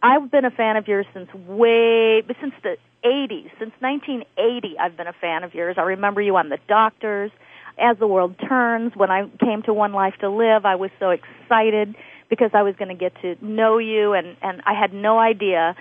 [0.02, 3.50] I've been a fan of yours since way, since the 80s.
[3.58, 5.76] Since 1980, I've been a fan of yours.
[5.78, 7.30] I remember you on The Doctors
[7.78, 11.10] as the world turns, when I came to One Life to Live, I was so
[11.10, 11.94] excited
[12.30, 15.76] because I was going to get to know you, and and I had no idea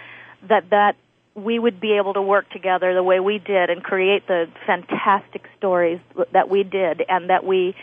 [0.49, 0.95] that that
[1.35, 5.43] we would be able to work together the way we did and create the fantastic
[5.57, 5.99] stories
[6.31, 7.75] that we did, and that we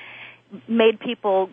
[0.68, 1.50] made people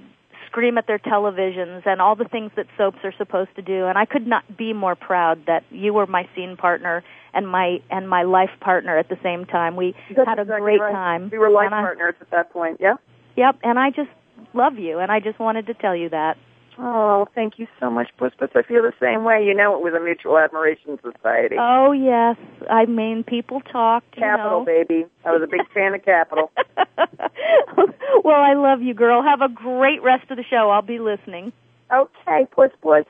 [0.57, 3.85] scream at their televisions and all the things that soaps are supposed to do.
[3.85, 7.03] And I could not be more proud that you were my scene partner
[7.35, 9.75] and my and my life partner at the same time.
[9.75, 10.91] We That's had a exactly great right.
[10.91, 11.29] time.
[11.31, 12.77] We were life I- partners at that point.
[12.79, 12.95] Yeah.
[13.35, 14.09] Yep, and I just
[14.55, 16.37] love you, and I just wanted to tell you that.
[16.79, 18.49] Oh, thank you so much, Puss Puss.
[18.55, 19.43] I feel the same way.
[19.43, 21.55] You know, it was a mutual admiration society.
[21.59, 22.37] Oh yes,
[22.69, 24.15] I mean people talked.
[24.15, 24.65] Capitol, know.
[24.65, 25.05] baby.
[25.25, 26.51] I was a big fan of Capitol.
[28.23, 29.23] well, I love you, girl.
[29.23, 30.69] Have a great rest of the show.
[30.69, 31.51] I'll be listening.
[31.91, 33.05] Okay, Puss Puss.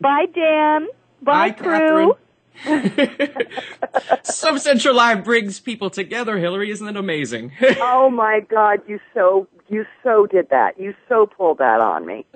[0.00, 0.88] Bye, Dan.
[1.22, 2.16] Bye, Bye, crew.
[4.24, 6.70] Soap Central Live brings people together, Hillary.
[6.70, 7.52] Isn't it amazing?
[7.80, 10.78] oh my God, you so you so did that.
[10.78, 12.26] You so pulled that on me.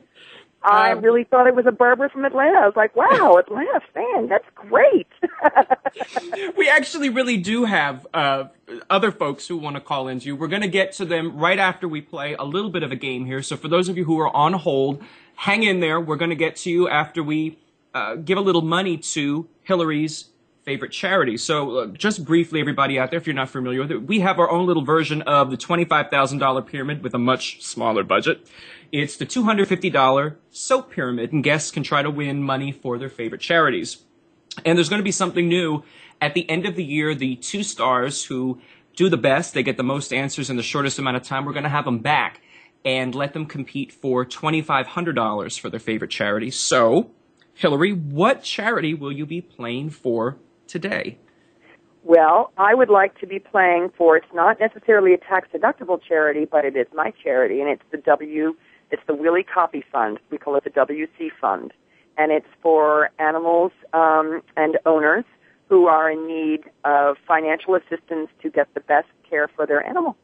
[0.65, 2.59] I Um, really thought it was a barber from Atlanta.
[2.59, 5.09] I was like, wow, Atlanta fan, that's great.
[6.57, 8.45] we actually really do have uh,
[8.91, 10.37] other folks who want to call into you.
[10.37, 12.97] We're going to get to them right after we play a little bit of a
[12.97, 13.43] game here.
[13.43, 15.03] So for those of you who are on hold,
[15.37, 16.01] hang in there.
[16.01, 17.59] We're going to get to you after we
[17.95, 20.27] uh, give a little money to Hillary's
[20.65, 21.37] favorite charity.
[21.37, 24.39] So uh, just briefly, everybody out there, if you're not familiar with it, we have
[24.39, 28.47] our own little version of the $25,000 pyramid with a much smaller budget.
[28.93, 33.41] It's the $250 soap pyramid, and guests can try to win money for their favorite
[33.41, 34.03] charities.
[34.67, 35.83] And there's going to be something new
[36.21, 37.15] at the end of the year.
[37.15, 38.61] The two stars who
[38.95, 41.47] do the best, they get the most answers in the shortest amount of time.
[41.47, 42.43] We're going to have them back
[42.85, 46.51] and let them compete for $2,500 for their favorite charity.
[46.51, 47.13] So,
[47.55, 51.17] Hillary, what charity will you be playing for today?
[52.05, 54.19] Well, I would like to be playing for.
[54.19, 57.99] It's not necessarily a tax deductible charity, but it is my charity, and it's the
[57.99, 58.55] W.
[58.93, 60.21] It's the Willie-Coppee Fund.
[60.31, 61.73] We call it the WC Fund,
[62.19, 65.25] and it's for animals um, and owners
[65.69, 70.17] who are in need of financial assistance to get the best care for their animal.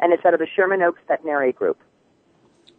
[0.00, 1.78] And it's out of the Sherman Oaks Veterinary Group.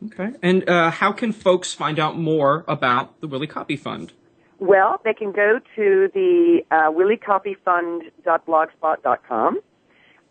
[0.08, 0.32] Okay.
[0.41, 4.12] And uh, how can folks find out more about the Willie-Coppee Fund?
[4.58, 9.60] Well, they can go to the uh, williecoppeefund.blogspot.com,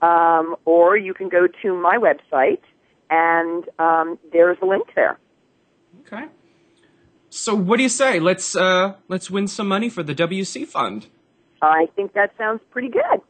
[0.03, 2.59] um, or you can go to my website,
[3.11, 5.19] and um, there's a link there.
[6.01, 6.27] Okay.
[7.31, 8.21] So what do you say?
[8.21, 11.07] Let's uh, let's win some money for the WC Fund.
[11.61, 13.21] I think that sounds pretty good.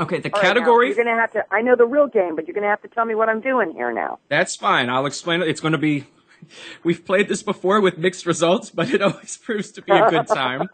[0.00, 0.86] Okay, the All right, category.
[0.86, 1.44] you're going to have to.
[1.50, 3.40] I know the real game, but you're going to have to tell me what I'm
[3.40, 4.18] doing here now.
[4.28, 4.88] That's fine.
[4.88, 5.48] I'll explain it.
[5.48, 6.04] It's going to be.
[6.82, 10.26] We've played this before with mixed results, but it always proves to be a good
[10.26, 10.68] time.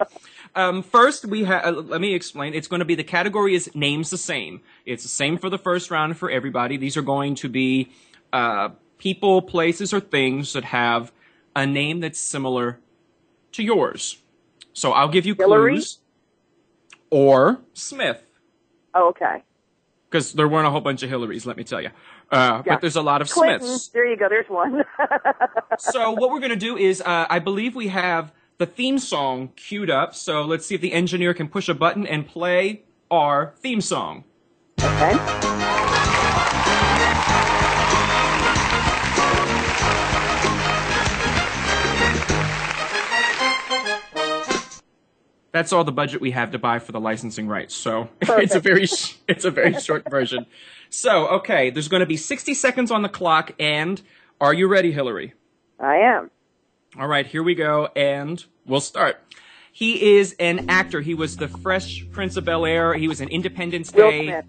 [0.54, 1.64] Um, first, we have.
[1.64, 2.54] Uh, let me explain.
[2.54, 4.60] It's going to be the category is names the same.
[4.86, 6.76] It's the same for the first round for everybody.
[6.76, 7.90] These are going to be
[8.32, 11.12] uh, people, places, or things that have
[11.56, 12.78] a name that's similar
[13.52, 14.18] to yours.
[14.72, 15.72] So I'll give you Hillary?
[15.74, 15.98] clues.
[17.10, 18.22] Or Smith
[18.94, 19.42] Oh, okay.
[20.10, 21.88] because there weren't a whole bunch of Hillarys, let me tell you.
[22.30, 22.74] Uh, Yeah.
[22.74, 23.66] But there's a lot of Clinton.
[23.66, 23.88] Smiths.
[23.88, 24.28] There you go.
[24.28, 24.84] There's one.
[25.78, 29.52] So what we're going to do is, uh, I believe we have the theme song
[29.56, 30.14] queued up.
[30.14, 34.24] So let's see if the engineer can push a button and play our theme song.
[34.80, 35.77] okay.
[45.58, 47.74] That's all the budget we have to buy for the licensing rights.
[47.74, 50.46] So it's a very sh- it's a very short version.
[50.88, 54.00] So okay, there's going to be 60 seconds on the clock, and
[54.40, 55.34] are you ready, Hillary?
[55.80, 56.30] I am.
[56.96, 59.16] All right, here we go, and we'll start.
[59.72, 61.00] He is an actor.
[61.00, 62.94] He was the Fresh Prince of Bel Air.
[62.94, 64.42] He was in Independence Will Day.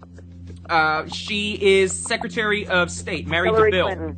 [0.68, 4.16] Uh, she is Secretary of State, married Hillary to Bill.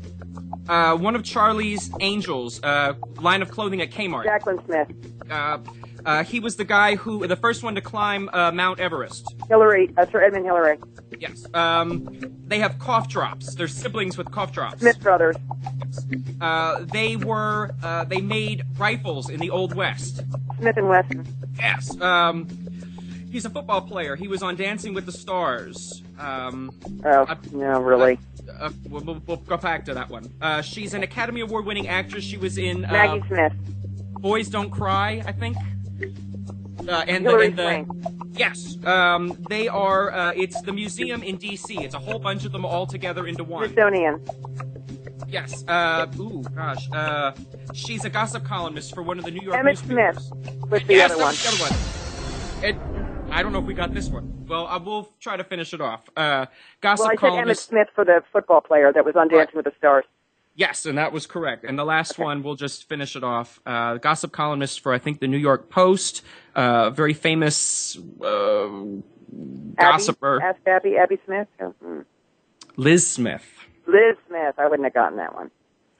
[0.69, 4.27] Uh, one of Charlie's Angels, uh, line of clothing at Kmart.
[4.27, 4.89] Jaclyn Smith.
[6.05, 9.35] Uh, uh, he was the guy who, the first one to climb uh, Mount Everest.
[9.49, 9.91] Hillary.
[9.97, 10.79] Uh, Sir Edmund Hillary.
[11.19, 11.47] Yes.
[11.55, 12.09] Um,
[12.47, 13.55] they have cough drops.
[13.55, 14.81] They're siblings with cough drops.
[14.81, 15.37] Smith Brothers.
[16.41, 20.23] Uh, they were, uh, they made rifles in the Old West.
[20.59, 21.27] Smith and Wesson.
[21.59, 21.99] Yes.
[22.01, 22.49] Um,
[23.31, 24.17] he's a football player.
[24.17, 26.03] He was on Dancing with the Stars.
[26.19, 26.71] Um,
[27.05, 28.19] Oh, I- no, really.
[28.61, 30.31] uh, we'll, we'll, we'll go back to that one.
[30.41, 32.25] Uh, she's an Academy Award winning actress.
[32.25, 33.53] She was in uh, Maggie Smith.
[34.21, 35.57] Boys Don't Cry, I think.
[36.89, 37.87] Uh, and the, and the
[38.33, 40.13] yes, um, they are.
[40.13, 41.83] Uh, it's the museum in D.C.
[41.83, 43.65] It's a whole bunch of them all together into one.
[43.67, 44.25] Smithsonian.
[45.29, 45.65] Yes.
[45.67, 46.91] Uh, ooh, gosh.
[46.93, 47.33] Uh,
[47.73, 50.27] she's a gossip columnist for one of the New York Emmitt newspapers.
[50.27, 51.35] Smith was the yes, other one.
[51.35, 52.65] the other one.
[52.65, 54.45] It, I don't know if we got this one.
[54.47, 56.11] Well, I will try to finish it off.
[56.17, 56.47] Uh,
[56.81, 57.69] gossip Well, I said Emmitt columnist.
[57.69, 60.05] Smith for the football player that was on Dancing with the Stars.
[60.55, 61.65] Yes, and that was correct.
[61.65, 63.59] And the last one, we'll just finish it off.
[63.65, 66.23] Uh, gossip columnist for I think the New York Post,
[66.55, 68.69] uh, very famous uh,
[69.79, 71.49] gossiper, Abby, ask Abby, Abby Smith.
[71.61, 72.01] Oh, hmm.
[72.77, 73.45] Liz Smith.
[73.87, 74.55] Liz Smith.
[74.59, 75.51] I wouldn't have gotten that one.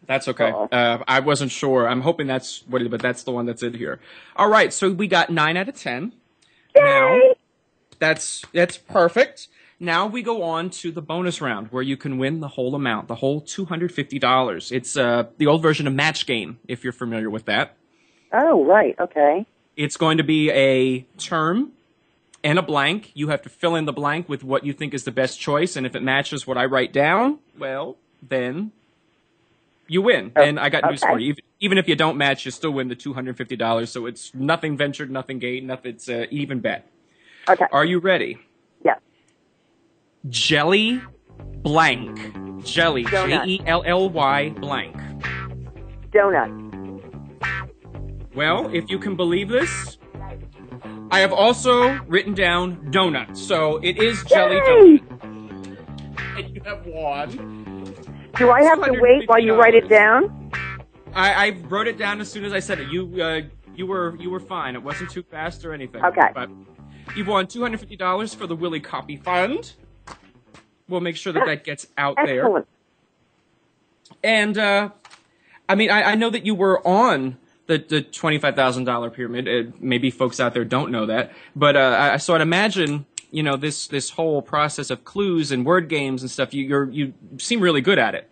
[0.07, 0.53] That's okay.
[0.73, 1.89] Uh, I wasn't sure.
[1.89, 4.01] I'm hoping that's what it, but that's the one that's in here.
[4.35, 6.13] All right, so we got nine out of ten.
[6.75, 7.21] Now,
[7.99, 9.49] that's that's perfect.
[9.79, 13.09] Now we go on to the bonus round where you can win the whole amount,
[13.09, 14.73] the whole two hundred fifty dollars.
[14.73, 17.77] It's uh, the old version of Match Game, if you're familiar with that.
[18.33, 18.95] Oh, right.
[18.99, 19.47] Okay.
[19.77, 21.73] It's going to be a term
[22.45, 23.11] and a blank.
[23.15, 25.77] You have to fill in the blank with what you think is the best choice,
[25.77, 28.73] and if it matches what I write down, well, then
[29.87, 30.33] you win.
[30.37, 31.31] and I got news for you.
[31.31, 33.91] Even, even if you don't match, you still win the two hundred fifty dollars.
[33.91, 35.95] So it's nothing ventured, nothing gained, nothing.
[35.95, 36.89] It's uh, even bet.
[37.49, 37.67] Okay.
[37.73, 38.39] Are you ready?
[38.85, 39.01] Yes.
[40.29, 41.03] Jelly
[41.63, 42.65] blank.
[42.65, 43.05] Jelly.
[43.05, 43.43] J.
[43.45, 44.97] E L L Y blank.
[46.13, 46.72] Donut.
[48.35, 49.99] Well, if you can believe this,
[51.11, 53.37] I have also written down donut.
[53.37, 54.99] So it is jelly Yay!
[54.99, 55.79] donut.
[56.39, 57.95] And you have won.
[58.37, 60.51] Do I have to wait while you write it down?
[61.15, 62.89] I, I wrote it down as soon as I said it.
[62.89, 63.41] You uh,
[63.75, 64.75] you were you were fine.
[64.75, 66.03] It wasn't too fast or anything.
[66.03, 66.29] Okay.
[66.35, 66.49] But
[67.15, 69.75] you've won two hundred fifty dollars for the Willie-Coppee Fund.
[70.89, 72.41] We'll make sure that that gets out there.
[72.41, 72.69] Excellent.
[74.25, 74.91] And uh,
[75.69, 77.37] I mean, I, I know that you were on
[77.73, 79.49] the the twenty five thousand dollar pyramid.
[79.49, 83.43] Uh, maybe folks out there don't know that, but uh, I, so I'd imagine you
[83.43, 86.53] know this this whole process of clues and word games and stuff.
[86.55, 88.29] You you seem really good at it.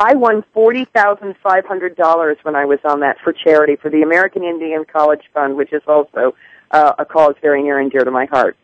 [0.00, 3.90] I won forty thousand five hundred dollars when I was on that for charity for
[3.90, 6.34] the American Indian College Fund, which is also
[6.70, 8.56] uh, a cause very near and dear to my heart.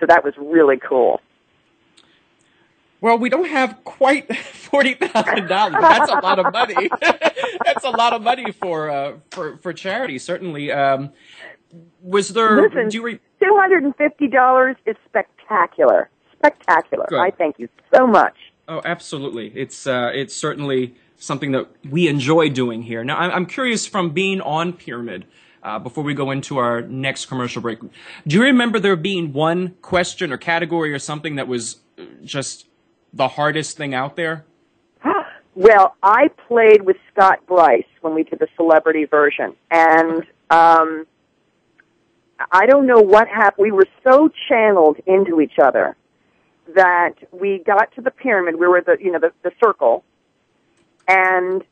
[0.00, 1.20] So that was really cool.
[3.06, 5.76] Well, we don't have quite forty thousand dollars.
[5.80, 6.90] That's a lot of money.
[7.00, 10.18] That's a lot of money for uh, for for charity.
[10.18, 10.72] Certainly.
[10.72, 11.12] Um,
[12.02, 12.60] was there?
[12.60, 16.10] Listen, do re- two hundred and fifty dollars is spectacular.
[16.32, 17.06] Spectacular.
[17.08, 17.20] Good.
[17.20, 18.34] I thank you so much.
[18.66, 19.52] Oh, absolutely.
[19.54, 23.04] It's uh, it's certainly something that we enjoy doing here.
[23.04, 25.26] Now, I'm, I'm curious from being on Pyramid.
[25.62, 29.74] Uh, before we go into our next commercial break, do you remember there being one
[29.82, 32.66] question or category or something that was uh, just
[33.16, 34.44] the hardest thing out there?
[35.58, 41.06] Well, I played with Scott Bryce when we did the celebrity version, and um,
[42.52, 43.62] I don't know what happened.
[43.62, 45.96] We were so channeled into each other
[46.74, 48.56] that we got to the pyramid.
[48.56, 50.04] We were the you know the, the circle,
[51.08, 51.64] and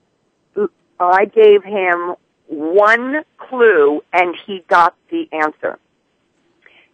[0.98, 2.14] I gave him
[2.46, 5.78] one clue, and he got the answer.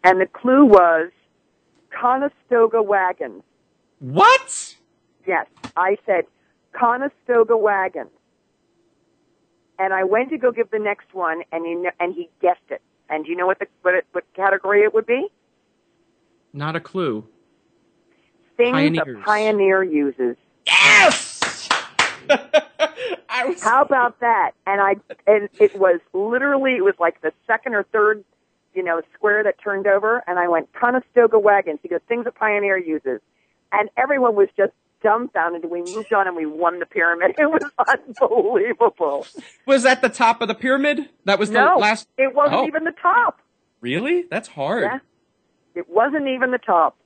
[0.02, 1.10] And the clue was
[1.90, 3.42] Conestoga wagons.
[4.00, 4.76] What?
[5.26, 6.24] Yes, I said
[6.72, 8.08] Conestoga wagon.
[9.78, 12.82] And I went to go give the next one, and he and he guessed it.
[13.08, 15.28] And do you know what the what, it, what category it would be?
[16.52, 17.26] Not a clue.
[18.56, 19.18] Things Pioneers.
[19.20, 20.36] a pioneer uses.
[20.66, 21.68] Yes.
[23.62, 24.52] How about that?
[24.66, 28.22] And I and it was literally it was like the second or third,
[28.74, 31.78] you know, square that turned over, and I went Conestoga wagons.
[31.82, 33.20] He goes things a pioneer uses,
[33.72, 35.64] and everyone was just dumbfounded.
[35.70, 37.34] We moved on and we won the pyramid.
[37.38, 37.62] It was
[38.20, 39.26] unbelievable.
[39.66, 41.08] Was that the top of the pyramid?
[41.24, 42.06] That was the no, last.
[42.18, 42.66] it wasn't Oh.
[42.66, 43.40] even the top.
[43.80, 44.24] Really?
[44.30, 44.82] That's hard.
[44.84, 44.98] Yeah.
[45.74, 46.96] It wasn't even the top.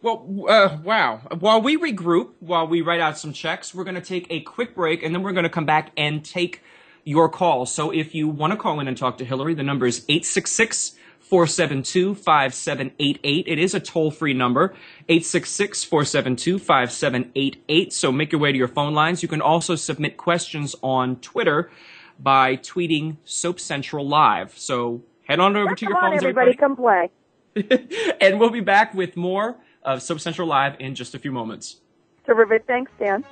[0.00, 1.16] Well, uh, wow.
[1.38, 4.74] While we regroup, while we write out some checks, we're going to take a quick
[4.74, 6.62] break and then we're going to come back and take
[7.04, 7.66] your call.
[7.66, 10.92] So if you want to call in and talk to Hillary, the number is 866
[11.28, 13.44] 472 5788.
[13.46, 14.74] It is a toll free number,
[15.08, 17.92] 866 472 5788.
[17.92, 19.22] So make your way to your phone lines.
[19.22, 21.70] You can also submit questions on Twitter
[22.18, 24.56] by tweeting Soap Central Live.
[24.56, 27.10] So head on over to your on, phones, everybody, come play.
[28.20, 31.80] and we'll be back with more of Soap Central Live in just a few moments.
[32.24, 32.66] Terrific.
[32.66, 33.24] Thanks, Dan.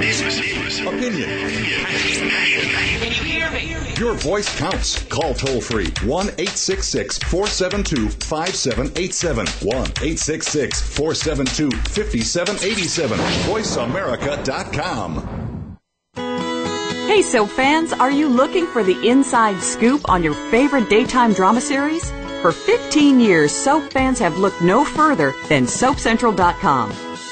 [0.00, 1.28] views, opinion.
[3.98, 5.02] Your voice counts.
[5.04, 9.46] Call toll free 1 866 472 5787.
[9.46, 13.18] 1 866 472 5787.
[13.18, 15.76] VoiceAmerica.com.
[17.06, 21.60] Hey, soap fans, are you looking for the inside scoop on your favorite daytime drama
[21.60, 22.10] series?
[22.40, 27.11] For 15 years, soap fans have looked no further than SoapCentral.com.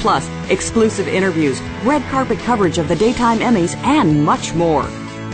[0.00, 4.84] Plus, exclusive interviews, red carpet coverage of the daytime Emmys, and much more.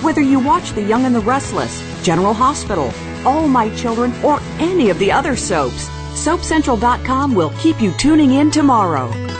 [0.03, 2.93] Whether you watch The Young and the Restless, General Hospital,
[3.25, 8.51] All My Children, or any of the other soaps, SoapCentral.com will keep you tuning in
[8.51, 9.36] tomorrow.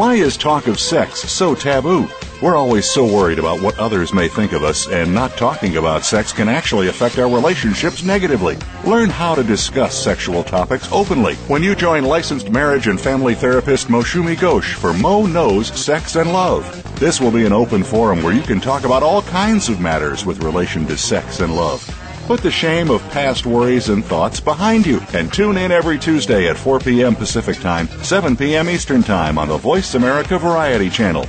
[0.00, 2.08] Why is talk of sex so taboo?
[2.40, 6.06] We're always so worried about what others may think of us, and not talking about
[6.06, 8.56] sex can actually affect our relationships negatively.
[8.86, 13.88] Learn how to discuss sexual topics openly when you join licensed marriage and family therapist
[13.88, 16.64] Moshumi Ghosh for Mo Knows Sex and Love.
[16.98, 20.24] This will be an open forum where you can talk about all kinds of matters
[20.24, 21.86] with relation to sex and love.
[22.30, 26.48] Put the shame of past worries and thoughts behind you and tune in every Tuesday
[26.48, 27.16] at 4 p.m.
[27.16, 28.70] Pacific Time, 7 p.m.
[28.70, 31.26] Eastern Time on the Voice America Variety Channel.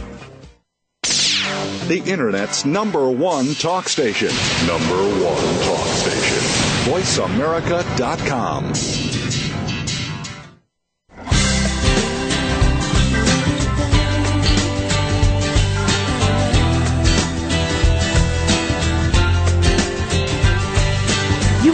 [1.02, 4.28] The Internet's number one talk station.
[4.68, 6.38] Number one talk station.
[6.94, 9.01] VoiceAmerica.com.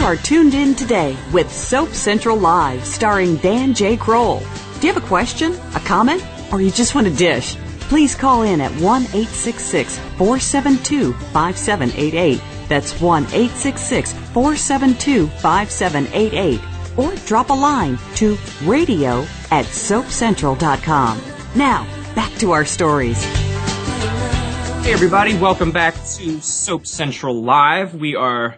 [0.08, 3.94] are tuned in today with Soap Central Live, starring Dan J.
[3.94, 4.38] Kroll.
[4.80, 7.56] Do you have a question, a comment, or you just want a dish?
[7.90, 12.40] Please call in at 1 866 472 5788.
[12.70, 16.60] That's 1 866 472 5788.
[16.96, 21.20] Or drop a line to radio at soapcentral.com.
[21.54, 21.84] Now,
[22.14, 23.22] back to our stories.
[24.82, 27.94] Hey everybody, welcome back to Soap Central Live.
[27.94, 28.56] We are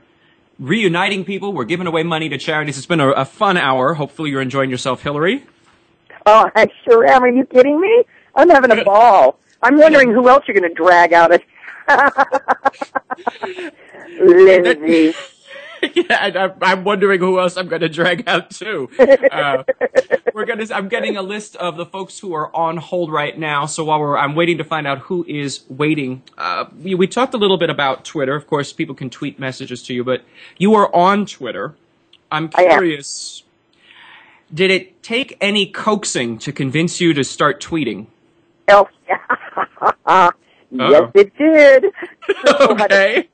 [0.61, 1.53] reuniting people.
[1.53, 2.77] We're giving away money to charities.
[2.79, 3.95] It's been a, a fun hour.
[3.95, 5.45] Hopefully you're enjoying yourself, Hillary.
[6.27, 7.25] Oh, I sure am.
[7.25, 8.05] Are you kidding me?
[8.37, 9.41] I'm having a ball.
[9.63, 11.43] I'm wondering who else you're going to drag out of.
[14.21, 15.15] Lindsay.
[15.95, 18.89] yeah, I, am wondering who else I'm going to drag out too.
[19.31, 19.65] Uh,
[20.35, 20.75] we're to.
[20.75, 23.67] I'm getting a list of the folks who are on hold right now.
[23.67, 26.23] So while we're, I'm waiting to find out who is waiting.
[26.37, 28.35] Uh, we, we talked a little bit about Twitter.
[28.35, 30.23] Of course, people can tweet messages to you, but
[30.59, 31.75] you are on Twitter.
[32.31, 33.43] I'm curious.
[34.53, 38.07] Did it take any coaxing to convince you to start tweeting?
[38.69, 38.89] Oh,
[40.71, 41.85] yes, it did.
[42.61, 43.29] okay.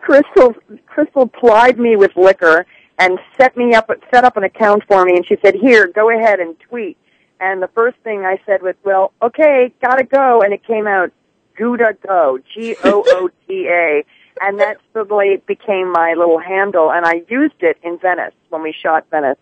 [0.00, 0.54] Crystal
[0.86, 2.66] Crystal plied me with liquor
[2.98, 5.16] and set me up set up an account for me.
[5.16, 6.96] And she said, Here, go ahead and tweet.
[7.40, 10.42] And the first thing I said was, Well, okay, gotta go.
[10.42, 11.12] And it came out
[11.56, 14.04] Gouda Go G O O T A.
[14.40, 16.90] And that suddenly it became my little handle.
[16.90, 19.38] And I used it in Venice when we shot Venice.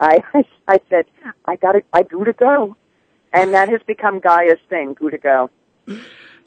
[0.00, 1.04] I I, I said,
[1.44, 2.76] I gotta I Gouda Go.
[3.32, 5.50] And that has become Gaia's thing, Gouda Go.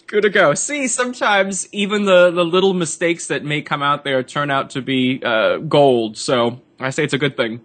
[0.07, 0.53] Good to go.
[0.53, 4.81] See, sometimes even the, the little mistakes that may come out there turn out to
[4.81, 6.17] be uh, gold.
[6.17, 7.61] So I say it's a good thing.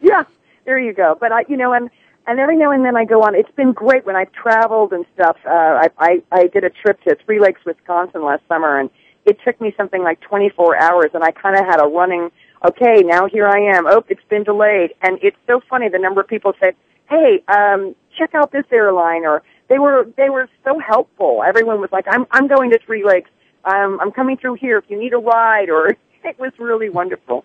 [0.00, 0.24] Yeah,
[0.64, 1.16] there you go.
[1.18, 1.88] But I, you know, and
[2.26, 3.36] and every now and then I go on.
[3.36, 5.36] It's been great when I've traveled and stuff.
[5.46, 8.90] Uh, I, I I did a trip to Three Lakes, Wisconsin last summer, and
[9.24, 12.30] it took me something like 24 hours, and I kind of had a running.
[12.66, 13.86] Okay, now here I am.
[13.86, 16.74] Oh, it's been delayed, and it's so funny the number of people said,
[17.08, 21.42] "Hey, um, check out this airline," or they were they were so helpful.
[21.46, 23.30] Everyone was like, "I'm I'm going to Three Lakes.
[23.64, 24.78] Um, I'm coming through here.
[24.78, 25.88] If you need a ride," or
[26.24, 27.44] it was really wonderful.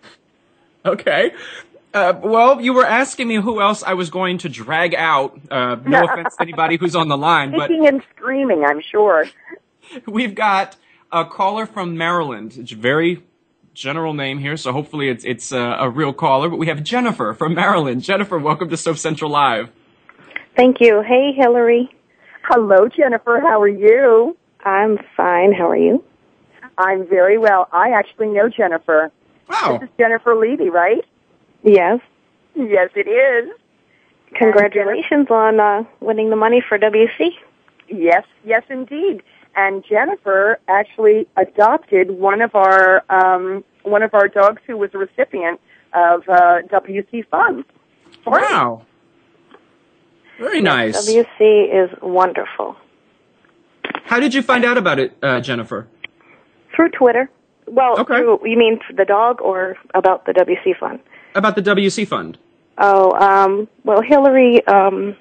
[0.84, 1.32] Okay.
[1.94, 5.38] Uh, well, you were asking me who else I was going to drag out.
[5.50, 9.26] Uh, no offense to anybody who's on the line, but kicking and screaming, I'm sure.
[10.06, 10.76] We've got
[11.10, 12.54] a caller from Maryland.
[12.56, 13.22] It's a very
[13.74, 16.48] general name here, so hopefully it's it's a, a real caller.
[16.48, 18.02] But we have Jennifer from Maryland.
[18.02, 19.68] Jennifer, welcome to Soap Central Live.
[20.56, 21.02] Thank you.
[21.02, 21.90] Hey, Hillary.
[22.42, 23.40] Hello, Jennifer.
[23.40, 24.36] How are you?
[24.64, 25.52] I'm fine.
[25.52, 26.04] How are you?
[26.78, 27.68] I'm very well.
[27.72, 29.10] I actually know Jennifer.
[29.48, 29.78] Wow.
[29.80, 31.04] This is Jennifer Levy, right?
[31.62, 32.00] Yes.
[32.54, 33.52] Yes, it is.
[34.34, 37.30] Congratulations on uh, winning the money for WC.
[37.88, 39.22] Yes, yes, indeed.
[39.54, 44.98] and Jennifer actually adopted one of our um, one of our dogs who was a
[44.98, 45.60] recipient
[45.92, 47.66] of uh, WC funds.
[48.26, 48.86] Wow.
[50.42, 51.08] Very nice.
[51.08, 52.74] WC is wonderful.
[54.06, 55.86] How did you find out about it, uh, Jennifer?
[56.74, 57.30] Through Twitter.
[57.68, 60.98] Well, through, you mean the dog or about the WC fund?
[61.36, 62.38] About the WC fund.
[62.76, 65.14] Oh, um, well, Hillary, um,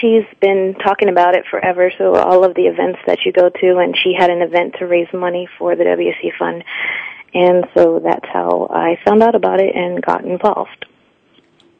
[0.00, 1.92] she's been talking about it forever.
[1.96, 4.86] So all of the events that you go to, and she had an event to
[4.86, 6.64] raise money for the WC fund,
[7.32, 10.86] and so that's how I found out about it and got involved.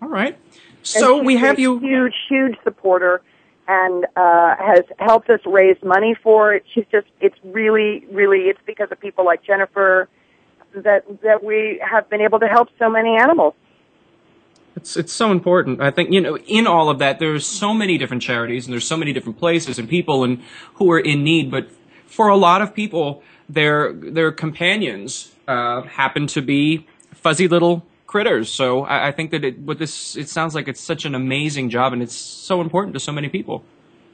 [0.01, 0.39] All right.
[0.87, 1.79] So we have a you.
[1.81, 3.21] huge, huge supporter,
[3.67, 6.65] and uh, has helped us raise money for it.
[6.73, 10.09] She's just, it's really, really, it's because of people like Jennifer
[10.75, 13.55] that that we have been able to help so many animals.
[14.77, 15.81] It's it's so important.
[15.81, 18.87] I think you know in all of that there's so many different charities and there's
[18.87, 20.43] so many different places and people and
[20.75, 21.51] who are in need.
[21.51, 21.71] But
[22.07, 28.51] for a lot of people, their their companions uh, happen to be fuzzy little critters.
[28.51, 31.71] So I, I think that it with this it sounds like it's such an amazing
[31.71, 33.65] job and it's so important to so many people.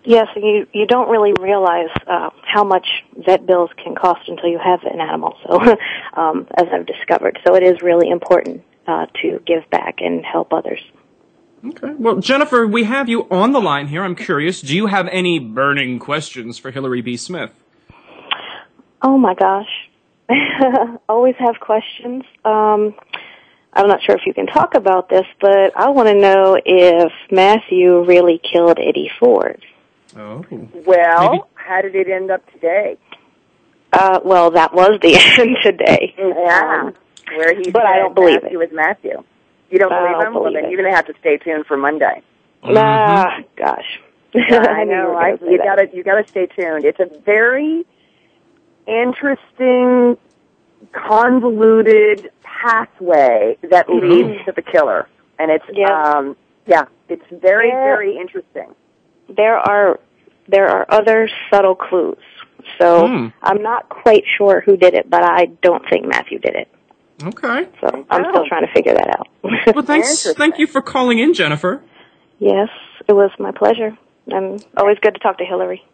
[0.04, 2.86] Yes, you you don't really realize uh, how much
[3.24, 5.36] vet bills can cost until you have an animal.
[5.46, 5.60] So,
[6.20, 10.52] um, as I've discovered, so it is really important uh, to give back and help
[10.52, 10.80] others.
[11.64, 11.94] Okay.
[11.96, 14.02] Well, Jennifer, we have you on the line here.
[14.02, 14.60] I'm curious.
[14.60, 17.16] Do you have any burning questions for Hillary B.
[17.16, 17.52] Smith?
[19.02, 19.68] Oh my gosh,
[21.08, 22.24] always have questions.
[22.44, 22.94] Um,
[23.72, 27.12] I'm not sure if you can talk about this, but I want to know if
[27.30, 29.64] Matthew really killed Eddie Ford.
[30.16, 30.44] Oh.
[30.86, 32.98] Well, how did it end up today?
[33.92, 36.14] Uh, well, that was the end today.
[36.18, 36.90] Yeah,
[37.36, 39.22] where he But I don't believe Matthew was Matthew.
[39.70, 40.34] You don't believe don't him?
[40.34, 40.70] Well, then it.
[40.70, 42.22] you're going to have to stay tuned for Monday.
[42.62, 44.00] Ah, gosh.
[44.34, 45.08] I knew you know.
[45.08, 46.84] were I, you got to you got to stay tuned.
[46.84, 47.86] It's a very
[48.86, 50.16] interesting,
[50.92, 54.08] convoluted pathway that Mhm.
[54.10, 55.08] leads to the killer,
[55.38, 58.74] and it's um yeah, it's very There- very interesting.
[59.28, 59.98] There are
[60.48, 62.16] there are other subtle clues.
[62.78, 63.26] So Hmm.
[63.42, 66.68] I'm not quite sure who did it, but I don't think Matthew did it.
[67.24, 67.66] Okay.
[67.80, 69.28] So I'm still trying to figure that out.
[69.42, 70.32] Well, thanks.
[70.34, 71.80] Thank you for calling in, Jennifer.
[72.38, 72.68] yes,
[73.08, 73.96] it was my pleasure.
[74.32, 75.84] I'm always good to talk to Hillary.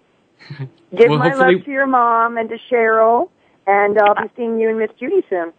[0.95, 3.29] Give Well, my hopefully- love to your mom and to Cheryl,
[3.69, 5.53] and I'll be seeing you and Miss Judy soon.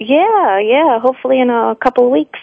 [0.00, 0.98] Yeah, yeah.
[0.98, 2.38] Hopefully in a couple of weeks.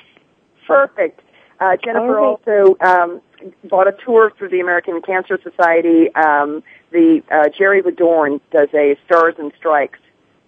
[0.66, 1.20] Perfect.
[1.60, 3.22] Uh, Jennifer All also um,
[3.66, 6.14] bought a tour through the American Cancer Society.
[6.16, 9.99] Um, the uh, Jerry Verdorn does a Stars and Strikes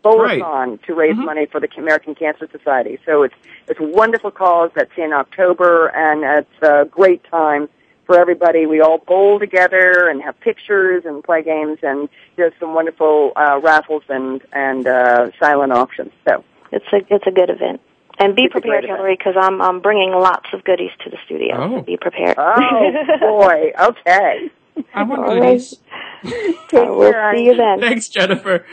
[0.03, 2.99] bowl-a-thon to raise money for the American Cancer Society.
[3.05, 3.33] So it's
[3.67, 4.69] it's a wonderful cause.
[4.75, 7.69] That's in October, and it's a great time
[8.05, 8.65] for everybody.
[8.65, 13.59] We all bowl together and have pictures and play games, and there's some wonderful uh,
[13.61, 16.11] raffles and and uh, silent auctions.
[16.27, 17.81] So It's a it's a good event.
[18.17, 18.85] And be It's prepared.
[18.85, 21.55] Hillary, because I'm I'm bringing lots of goodies to the studio.
[21.57, 21.77] Oh.
[21.77, 22.35] So be prepared.
[22.37, 23.71] Oh boy.
[23.79, 24.49] Okay.
[24.93, 25.75] I want All goodies.
[26.23, 27.79] I will see you then.
[27.79, 28.65] Thanks, Jennifer.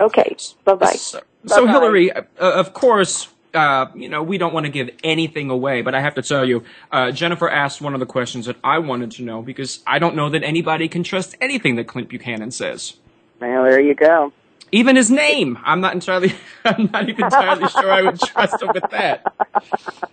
[0.00, 0.36] Okay.
[0.64, 0.92] Bye bye.
[0.92, 3.28] So, so Hillary, uh, of course,
[3.58, 6.44] uh, you know, we don't want to give anything away, but I have to tell
[6.44, 9.98] you, uh, Jennifer asked one of the questions that I wanted to know because I
[9.98, 12.94] don't know that anybody can trust anything that Clint Buchanan says.
[13.40, 14.32] Well, there you go.
[14.70, 16.34] Even his name, I'm not entirely,
[16.64, 19.24] I'm not even entirely sure I would trust him with that.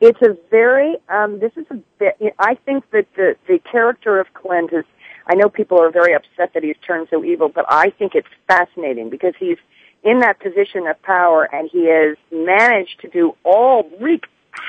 [0.00, 4.26] It's a very, um, this is a ve- I think that the, the character of
[4.34, 4.84] Clint is,
[5.26, 8.28] I know people are very upset that he's turned so evil, but I think it's
[8.46, 9.56] fascinating because he's
[10.04, 14.24] in that position of power and he has managed to do all, wreak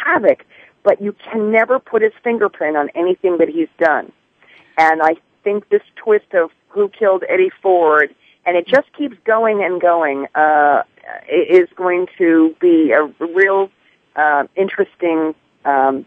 [0.05, 0.45] havoc,
[0.83, 4.11] but you can never put his fingerprint on anything that he's done.
[4.77, 8.13] And I think this twist of who killed Eddie Ford,
[8.45, 10.83] and it just keeps going and going, uh,
[11.29, 13.69] is going to be a real
[14.15, 16.05] uh, interesting, um,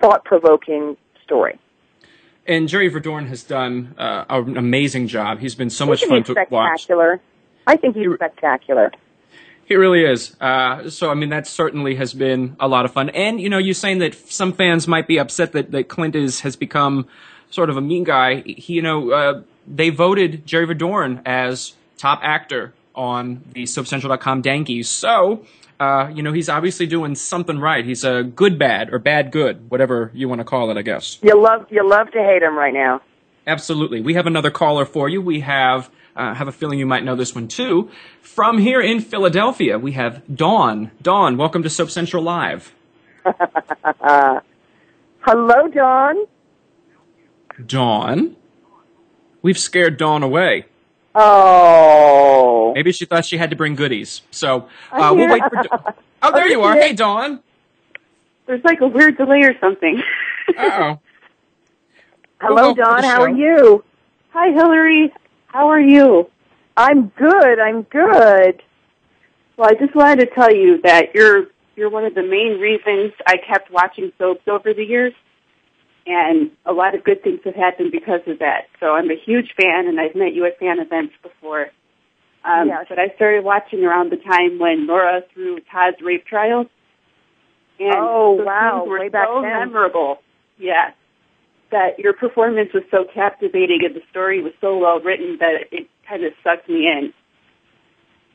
[0.00, 1.58] thought-provoking story.
[2.46, 5.38] And Jerry Verdorn has done uh, an amazing job.
[5.38, 6.82] He's been so much Isn't fun he to watch.
[6.82, 7.20] spectacular?
[7.66, 8.92] I think he's spectacular.
[9.66, 10.36] He really is.
[10.40, 13.08] Uh, so, I mean, that certainly has been a lot of fun.
[13.10, 16.40] And, you know, you're saying that some fans might be upset that, that Clint is,
[16.40, 17.06] has become
[17.50, 18.42] sort of a mean guy.
[18.42, 24.86] He, you know, uh, they voted Jerry Verdorn as top actor on the SoapCentral.com Dankies.
[24.86, 25.46] So,
[25.80, 27.84] uh, you know, he's obviously doing something right.
[27.84, 31.18] He's a good bad or bad good, whatever you want to call it, I guess.
[31.22, 33.00] You love, you love to hate him right now.
[33.46, 34.00] Absolutely.
[34.00, 35.20] We have another caller for you.
[35.20, 37.90] We have, uh, have a feeling you might know this one too.
[38.22, 40.90] From here in Philadelphia, we have Dawn.
[41.02, 42.72] Dawn, welcome to Soap Central Live.
[45.20, 46.16] Hello, Dawn.
[47.66, 48.36] Dawn.
[49.42, 50.66] we've scared Dawn away.
[51.14, 52.72] Oh.
[52.74, 54.22] Maybe she thought she had to bring goodies.
[54.30, 55.62] So uh, we'll wait for.
[55.62, 55.92] Da-
[56.22, 56.74] oh, there you are.
[56.74, 57.40] Hey, Dawn.
[58.46, 60.02] There's like a weird delay or something.
[60.58, 61.00] Uh-oh.
[62.40, 63.04] Hello, Dawn.
[63.04, 63.84] How are you?
[64.30, 65.12] Hi, Hillary.
[65.54, 66.28] How are you?
[66.76, 67.60] I'm good.
[67.60, 68.60] I'm good.
[69.56, 71.46] Well, I just wanted to tell you that you're
[71.76, 75.12] you're one of the main reasons I kept watching soaps over the years,
[76.06, 78.62] and a lot of good things have happened because of that.
[78.80, 81.68] So I'm a huge fan, and I've met you at fan events before.
[82.44, 82.86] Um, Yes.
[82.88, 86.66] But I started watching around the time when Nora threw Todd's rape trial.
[87.78, 89.52] And Oh, wow, way back so then.
[89.52, 90.18] memorable.
[90.58, 90.90] Yeah.
[91.74, 95.88] That your performance was so captivating and the story was so well written that it
[96.08, 97.12] kind of sucked me in.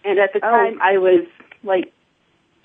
[0.03, 0.49] And at the Oh.
[0.51, 1.25] time, I was
[1.63, 1.93] like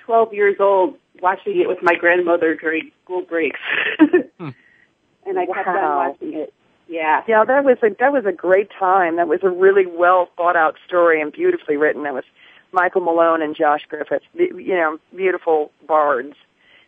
[0.01, 3.61] 12 years old watching it with my grandmother during school breaks.
[4.01, 6.53] and I kept on watching it.
[6.89, 7.23] Yeah.
[7.29, 9.15] Yeah, that was a that was a great time.
[9.15, 12.03] That was a really well thought out story and beautifully written.
[12.03, 12.25] That was
[12.73, 14.23] Michael Malone and Josh Griffith.
[14.35, 16.35] The- You know, beautiful bards,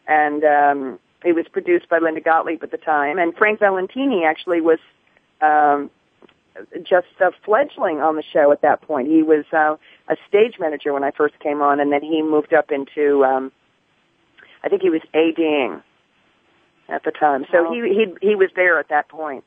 [0.09, 3.19] and um, it was produced by Linda Gottlieb at the time.
[3.19, 4.79] And Frank Valentini actually was
[5.41, 5.91] um,
[6.83, 9.09] just a fledgling on the show at that point.
[9.09, 9.77] He was uh,
[10.09, 13.51] a stage manager when I first came on, and then he moved up into um,
[14.63, 15.83] I think he was ADing
[16.89, 17.45] at the time.
[17.51, 19.45] So he he he was there at that point.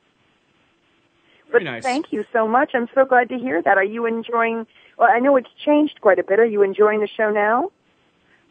[1.52, 1.82] Very nice.
[1.82, 2.72] thank you so much.
[2.76, 3.78] I'm so glad to hear that.
[3.78, 4.68] Are you enjoying?
[4.98, 6.40] Well, I know it's changed quite a bit.
[6.40, 7.72] Are you enjoying the show now?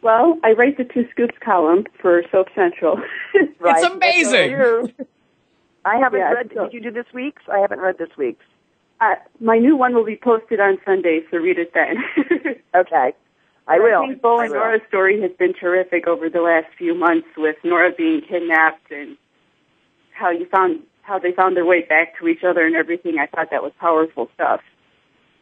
[0.01, 3.01] Well, I write the Two Scoops column for Soap Central.
[3.61, 3.83] Right.
[3.83, 4.55] It's amazing.
[5.85, 6.51] I haven't Yeah, read.
[6.55, 7.41] so- Did you do this week's?
[7.51, 8.45] I haven't read this week's.
[9.01, 11.97] uh, my new one will be posted on Sunday, so read it then.
[12.75, 13.13] Okay,
[13.67, 14.01] I But will.
[14.03, 14.53] I think Bo I and.
[14.53, 19.17] Nora's story has been terrific over the last few months with Nora being kidnapped and
[20.13, 23.17] how you found how they found their way back to each other and everything.
[23.19, 24.61] I thought that was powerful stuff.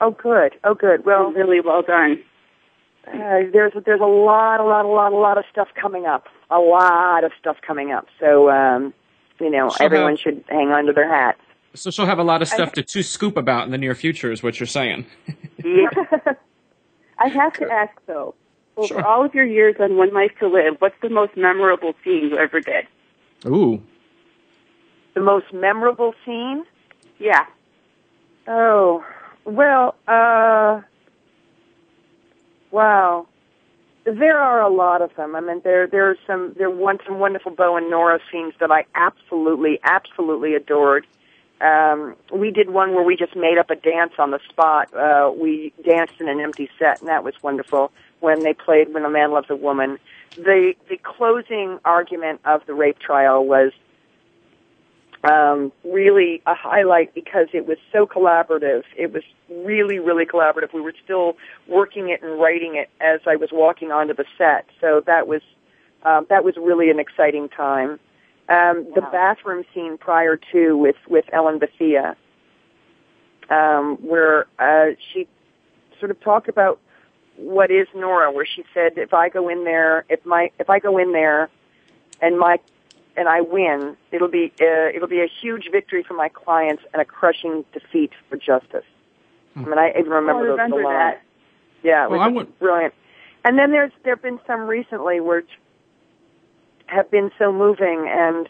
[0.01, 0.53] Oh, good.
[0.63, 1.05] Oh, good.
[1.05, 2.23] Well, Well, really well done.
[3.07, 6.27] Uh, there's there's a lot, a lot, a lot, a lot of stuff coming up.
[6.49, 8.07] A lot of stuff coming up.
[8.19, 8.93] So, um,
[9.39, 11.39] you know, She'll everyone have- should hang on to their hats.
[11.73, 14.31] So she'll have a lot of stuff to, to scoop about in the near future,
[14.31, 15.05] is what you're saying.
[15.63, 15.89] Yeah.
[17.19, 18.33] I have to ask though,
[18.77, 19.05] over Sure.
[19.05, 22.37] all of your years on One Life to Live, what's the most memorable scene you
[22.37, 22.87] ever did?
[23.45, 23.81] Ooh.
[25.13, 26.63] the most memorable scene.
[27.19, 27.45] Yeah.
[28.47, 29.03] Oh,
[29.45, 30.81] well, uh,
[32.71, 33.27] wow.
[34.05, 35.35] There are a lot of them.
[35.35, 38.71] I mean, there there are some there are some wonderful Bo and Nora scenes that
[38.71, 41.05] I absolutely absolutely adored.
[41.59, 44.93] Um, we did one where we just made up a dance on the spot.
[44.93, 47.91] Uh, we danced in an empty set, and that was wonderful.
[48.19, 49.97] When they played "When a Man Loves a Woman,"
[50.37, 53.73] the the closing argument of the rape trial was
[55.29, 58.83] um, really a highlight because it was so collaborative.
[58.95, 60.73] It was really, really collaborative.
[60.73, 64.65] We were still working it and writing it as I was walking onto the set.
[64.79, 65.41] So that was
[66.03, 67.99] um, that was really an exciting time.
[68.49, 72.15] Um, The bathroom scene prior to with with Ellen Bethea,
[73.49, 75.27] um, where uh, she
[75.99, 76.79] sort of talked about
[77.35, 80.79] what is Nora, where she said, if I go in there, if my if I
[80.79, 81.49] go in there,
[82.21, 82.59] and my
[83.17, 87.01] and I win, it'll be uh, it'll be a huge victory for my clients and
[87.01, 88.85] a crushing defeat for justice.
[89.55, 91.15] I mean, I even remember Oh, I those remember the lines.
[91.15, 91.21] that.
[91.83, 92.93] Yeah, it was Well, I would- brilliant.
[93.43, 95.49] And then there's there've been some recently which
[96.87, 98.47] have been so moving and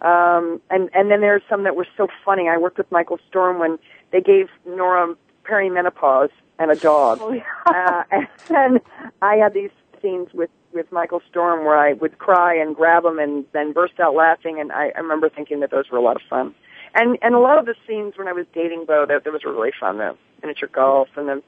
[0.00, 2.48] um and and then there are some that were so funny.
[2.48, 3.78] I worked with Michael Storm when
[4.10, 5.14] they gave Nora
[5.44, 7.18] perimenopause and a dog.
[7.20, 7.42] Oh, yeah.
[7.66, 8.80] uh, and then
[9.20, 9.70] I had these
[10.00, 14.00] scenes with with Michael Storm where I would cry and grab him and then burst
[14.00, 16.54] out laughing and I, I remember thinking that those were a lot of fun.
[16.94, 19.44] And and a lot of the scenes when I was dating Bo that that was
[19.44, 21.42] really fun the miniature golf and the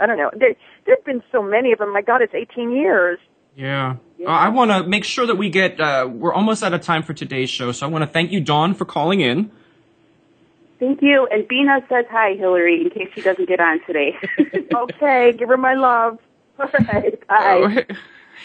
[0.00, 0.30] I don't know.
[0.34, 0.54] There
[0.86, 1.92] there've been so many of them.
[1.92, 3.18] My God, it's eighteen years.
[3.58, 3.96] Yeah.
[4.20, 7.02] Uh, I want to make sure that we get, uh, we're almost out of time
[7.02, 9.50] for today's show, so I want to thank you, Dawn, for calling in.
[10.78, 11.26] Thank you.
[11.30, 14.14] And Bina says hi, Hillary, in case she doesn't get on today.
[14.74, 16.18] okay, give her my love.
[16.58, 17.26] All right.
[17.26, 17.60] Bye.
[17.64, 17.86] Oh, Hi-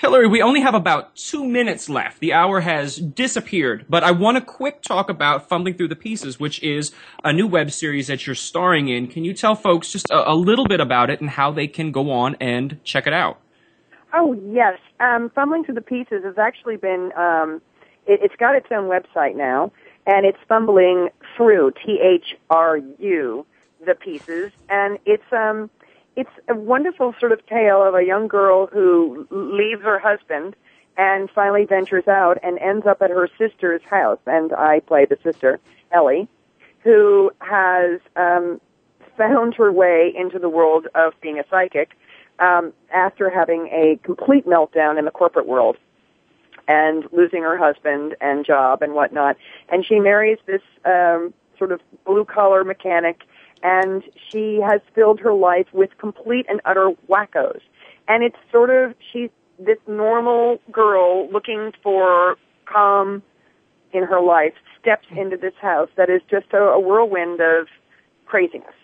[0.01, 2.19] Hillary, we only have about two minutes left.
[2.19, 6.39] The hour has disappeared, but I want to quick talk about Fumbling Through the Pieces,
[6.39, 6.91] which is
[7.23, 9.07] a new web series that you're starring in.
[9.07, 11.91] Can you tell folks just a, a little bit about it and how they can
[11.91, 13.39] go on and check it out?
[14.13, 17.11] Oh yes, um, fumbling through the pieces has actually been.
[17.15, 17.61] Um,
[18.05, 19.71] it, it's got its own website now,
[20.05, 23.45] and it's fumbling through T H R U
[23.85, 25.69] the pieces, and it's um,
[26.15, 30.55] it's a wonderful sort of tale of a young girl who leaves her husband
[30.97, 35.17] and finally ventures out and ends up at her sister's house, and I play the
[35.23, 35.59] sister
[35.91, 36.27] Ellie,
[36.83, 38.61] who has um,
[39.17, 41.91] found her way into the world of being a psychic
[42.39, 45.77] um, after having a complete meltdown in the corporate world
[46.67, 49.35] and losing her husband and job and whatnot.
[49.69, 53.21] And she marries this um, sort of blue collar mechanic,
[53.63, 57.61] and she has filled her life with complete and utter wackos.
[58.07, 63.23] And it's sort of she's this normal girl looking for calm
[63.93, 67.67] in her life steps into this house that is just a, a whirlwind of
[68.25, 68.75] craziness,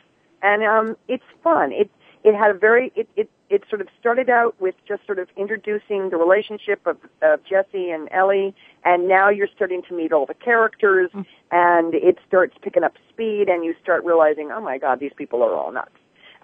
[0.42, 1.72] and um, it's fun.
[1.72, 1.90] It
[2.24, 5.28] it had a very it, it it sort of started out with just sort of
[5.36, 8.54] introducing the relationship of, of Jesse and Ellie,
[8.86, 11.26] and now you're starting to meet all the characters, mm.
[11.52, 15.42] and it starts picking up speed, and you start realizing, oh my God, these people
[15.44, 15.92] are all nuts.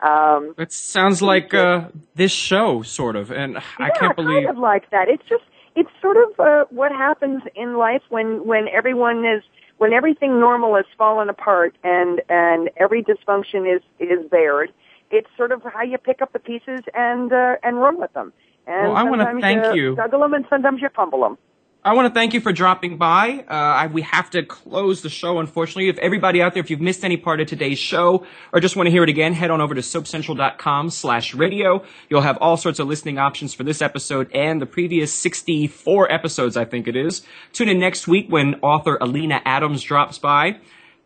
[0.01, 4.57] Um, it sounds like uh, this show, sort of, and I yeah, can't believe kind
[4.57, 5.07] of like that.
[5.07, 5.43] It's just
[5.76, 9.43] it's sort of uh, what happens in life when when everyone is
[9.78, 14.71] when everything normal has fallen apart and and every dysfunction is is bared.
[15.18, 18.34] It's sort of how you pick up the pieces and uh, and run with them.
[18.68, 19.89] And well, I want to thank you.
[19.89, 19.95] you.
[19.95, 21.38] Juggle them and sometimes you fumble them.
[21.86, 23.45] I want to thank you for dropping by.
[23.47, 25.88] Uh, I, we have to close the show, unfortunately.
[25.88, 28.88] If everybody out there, if you've missed any part of today's show or just want
[28.88, 31.86] to hear it again, head on over to soapcentral.com slash radio.
[32.09, 36.57] You'll have all sorts of listening options for this episode and the previous 64 episodes,
[36.57, 37.22] I think it is.
[37.53, 40.57] Tune in next week when author Alina Adams drops by.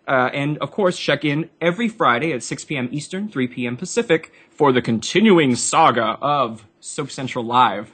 [0.10, 2.90] Uh, and of course, check in every Friday at 6 p.m.
[2.92, 3.78] Eastern, 3 p.m.
[3.78, 7.94] Pacific for the continuing saga of Soap Central Live.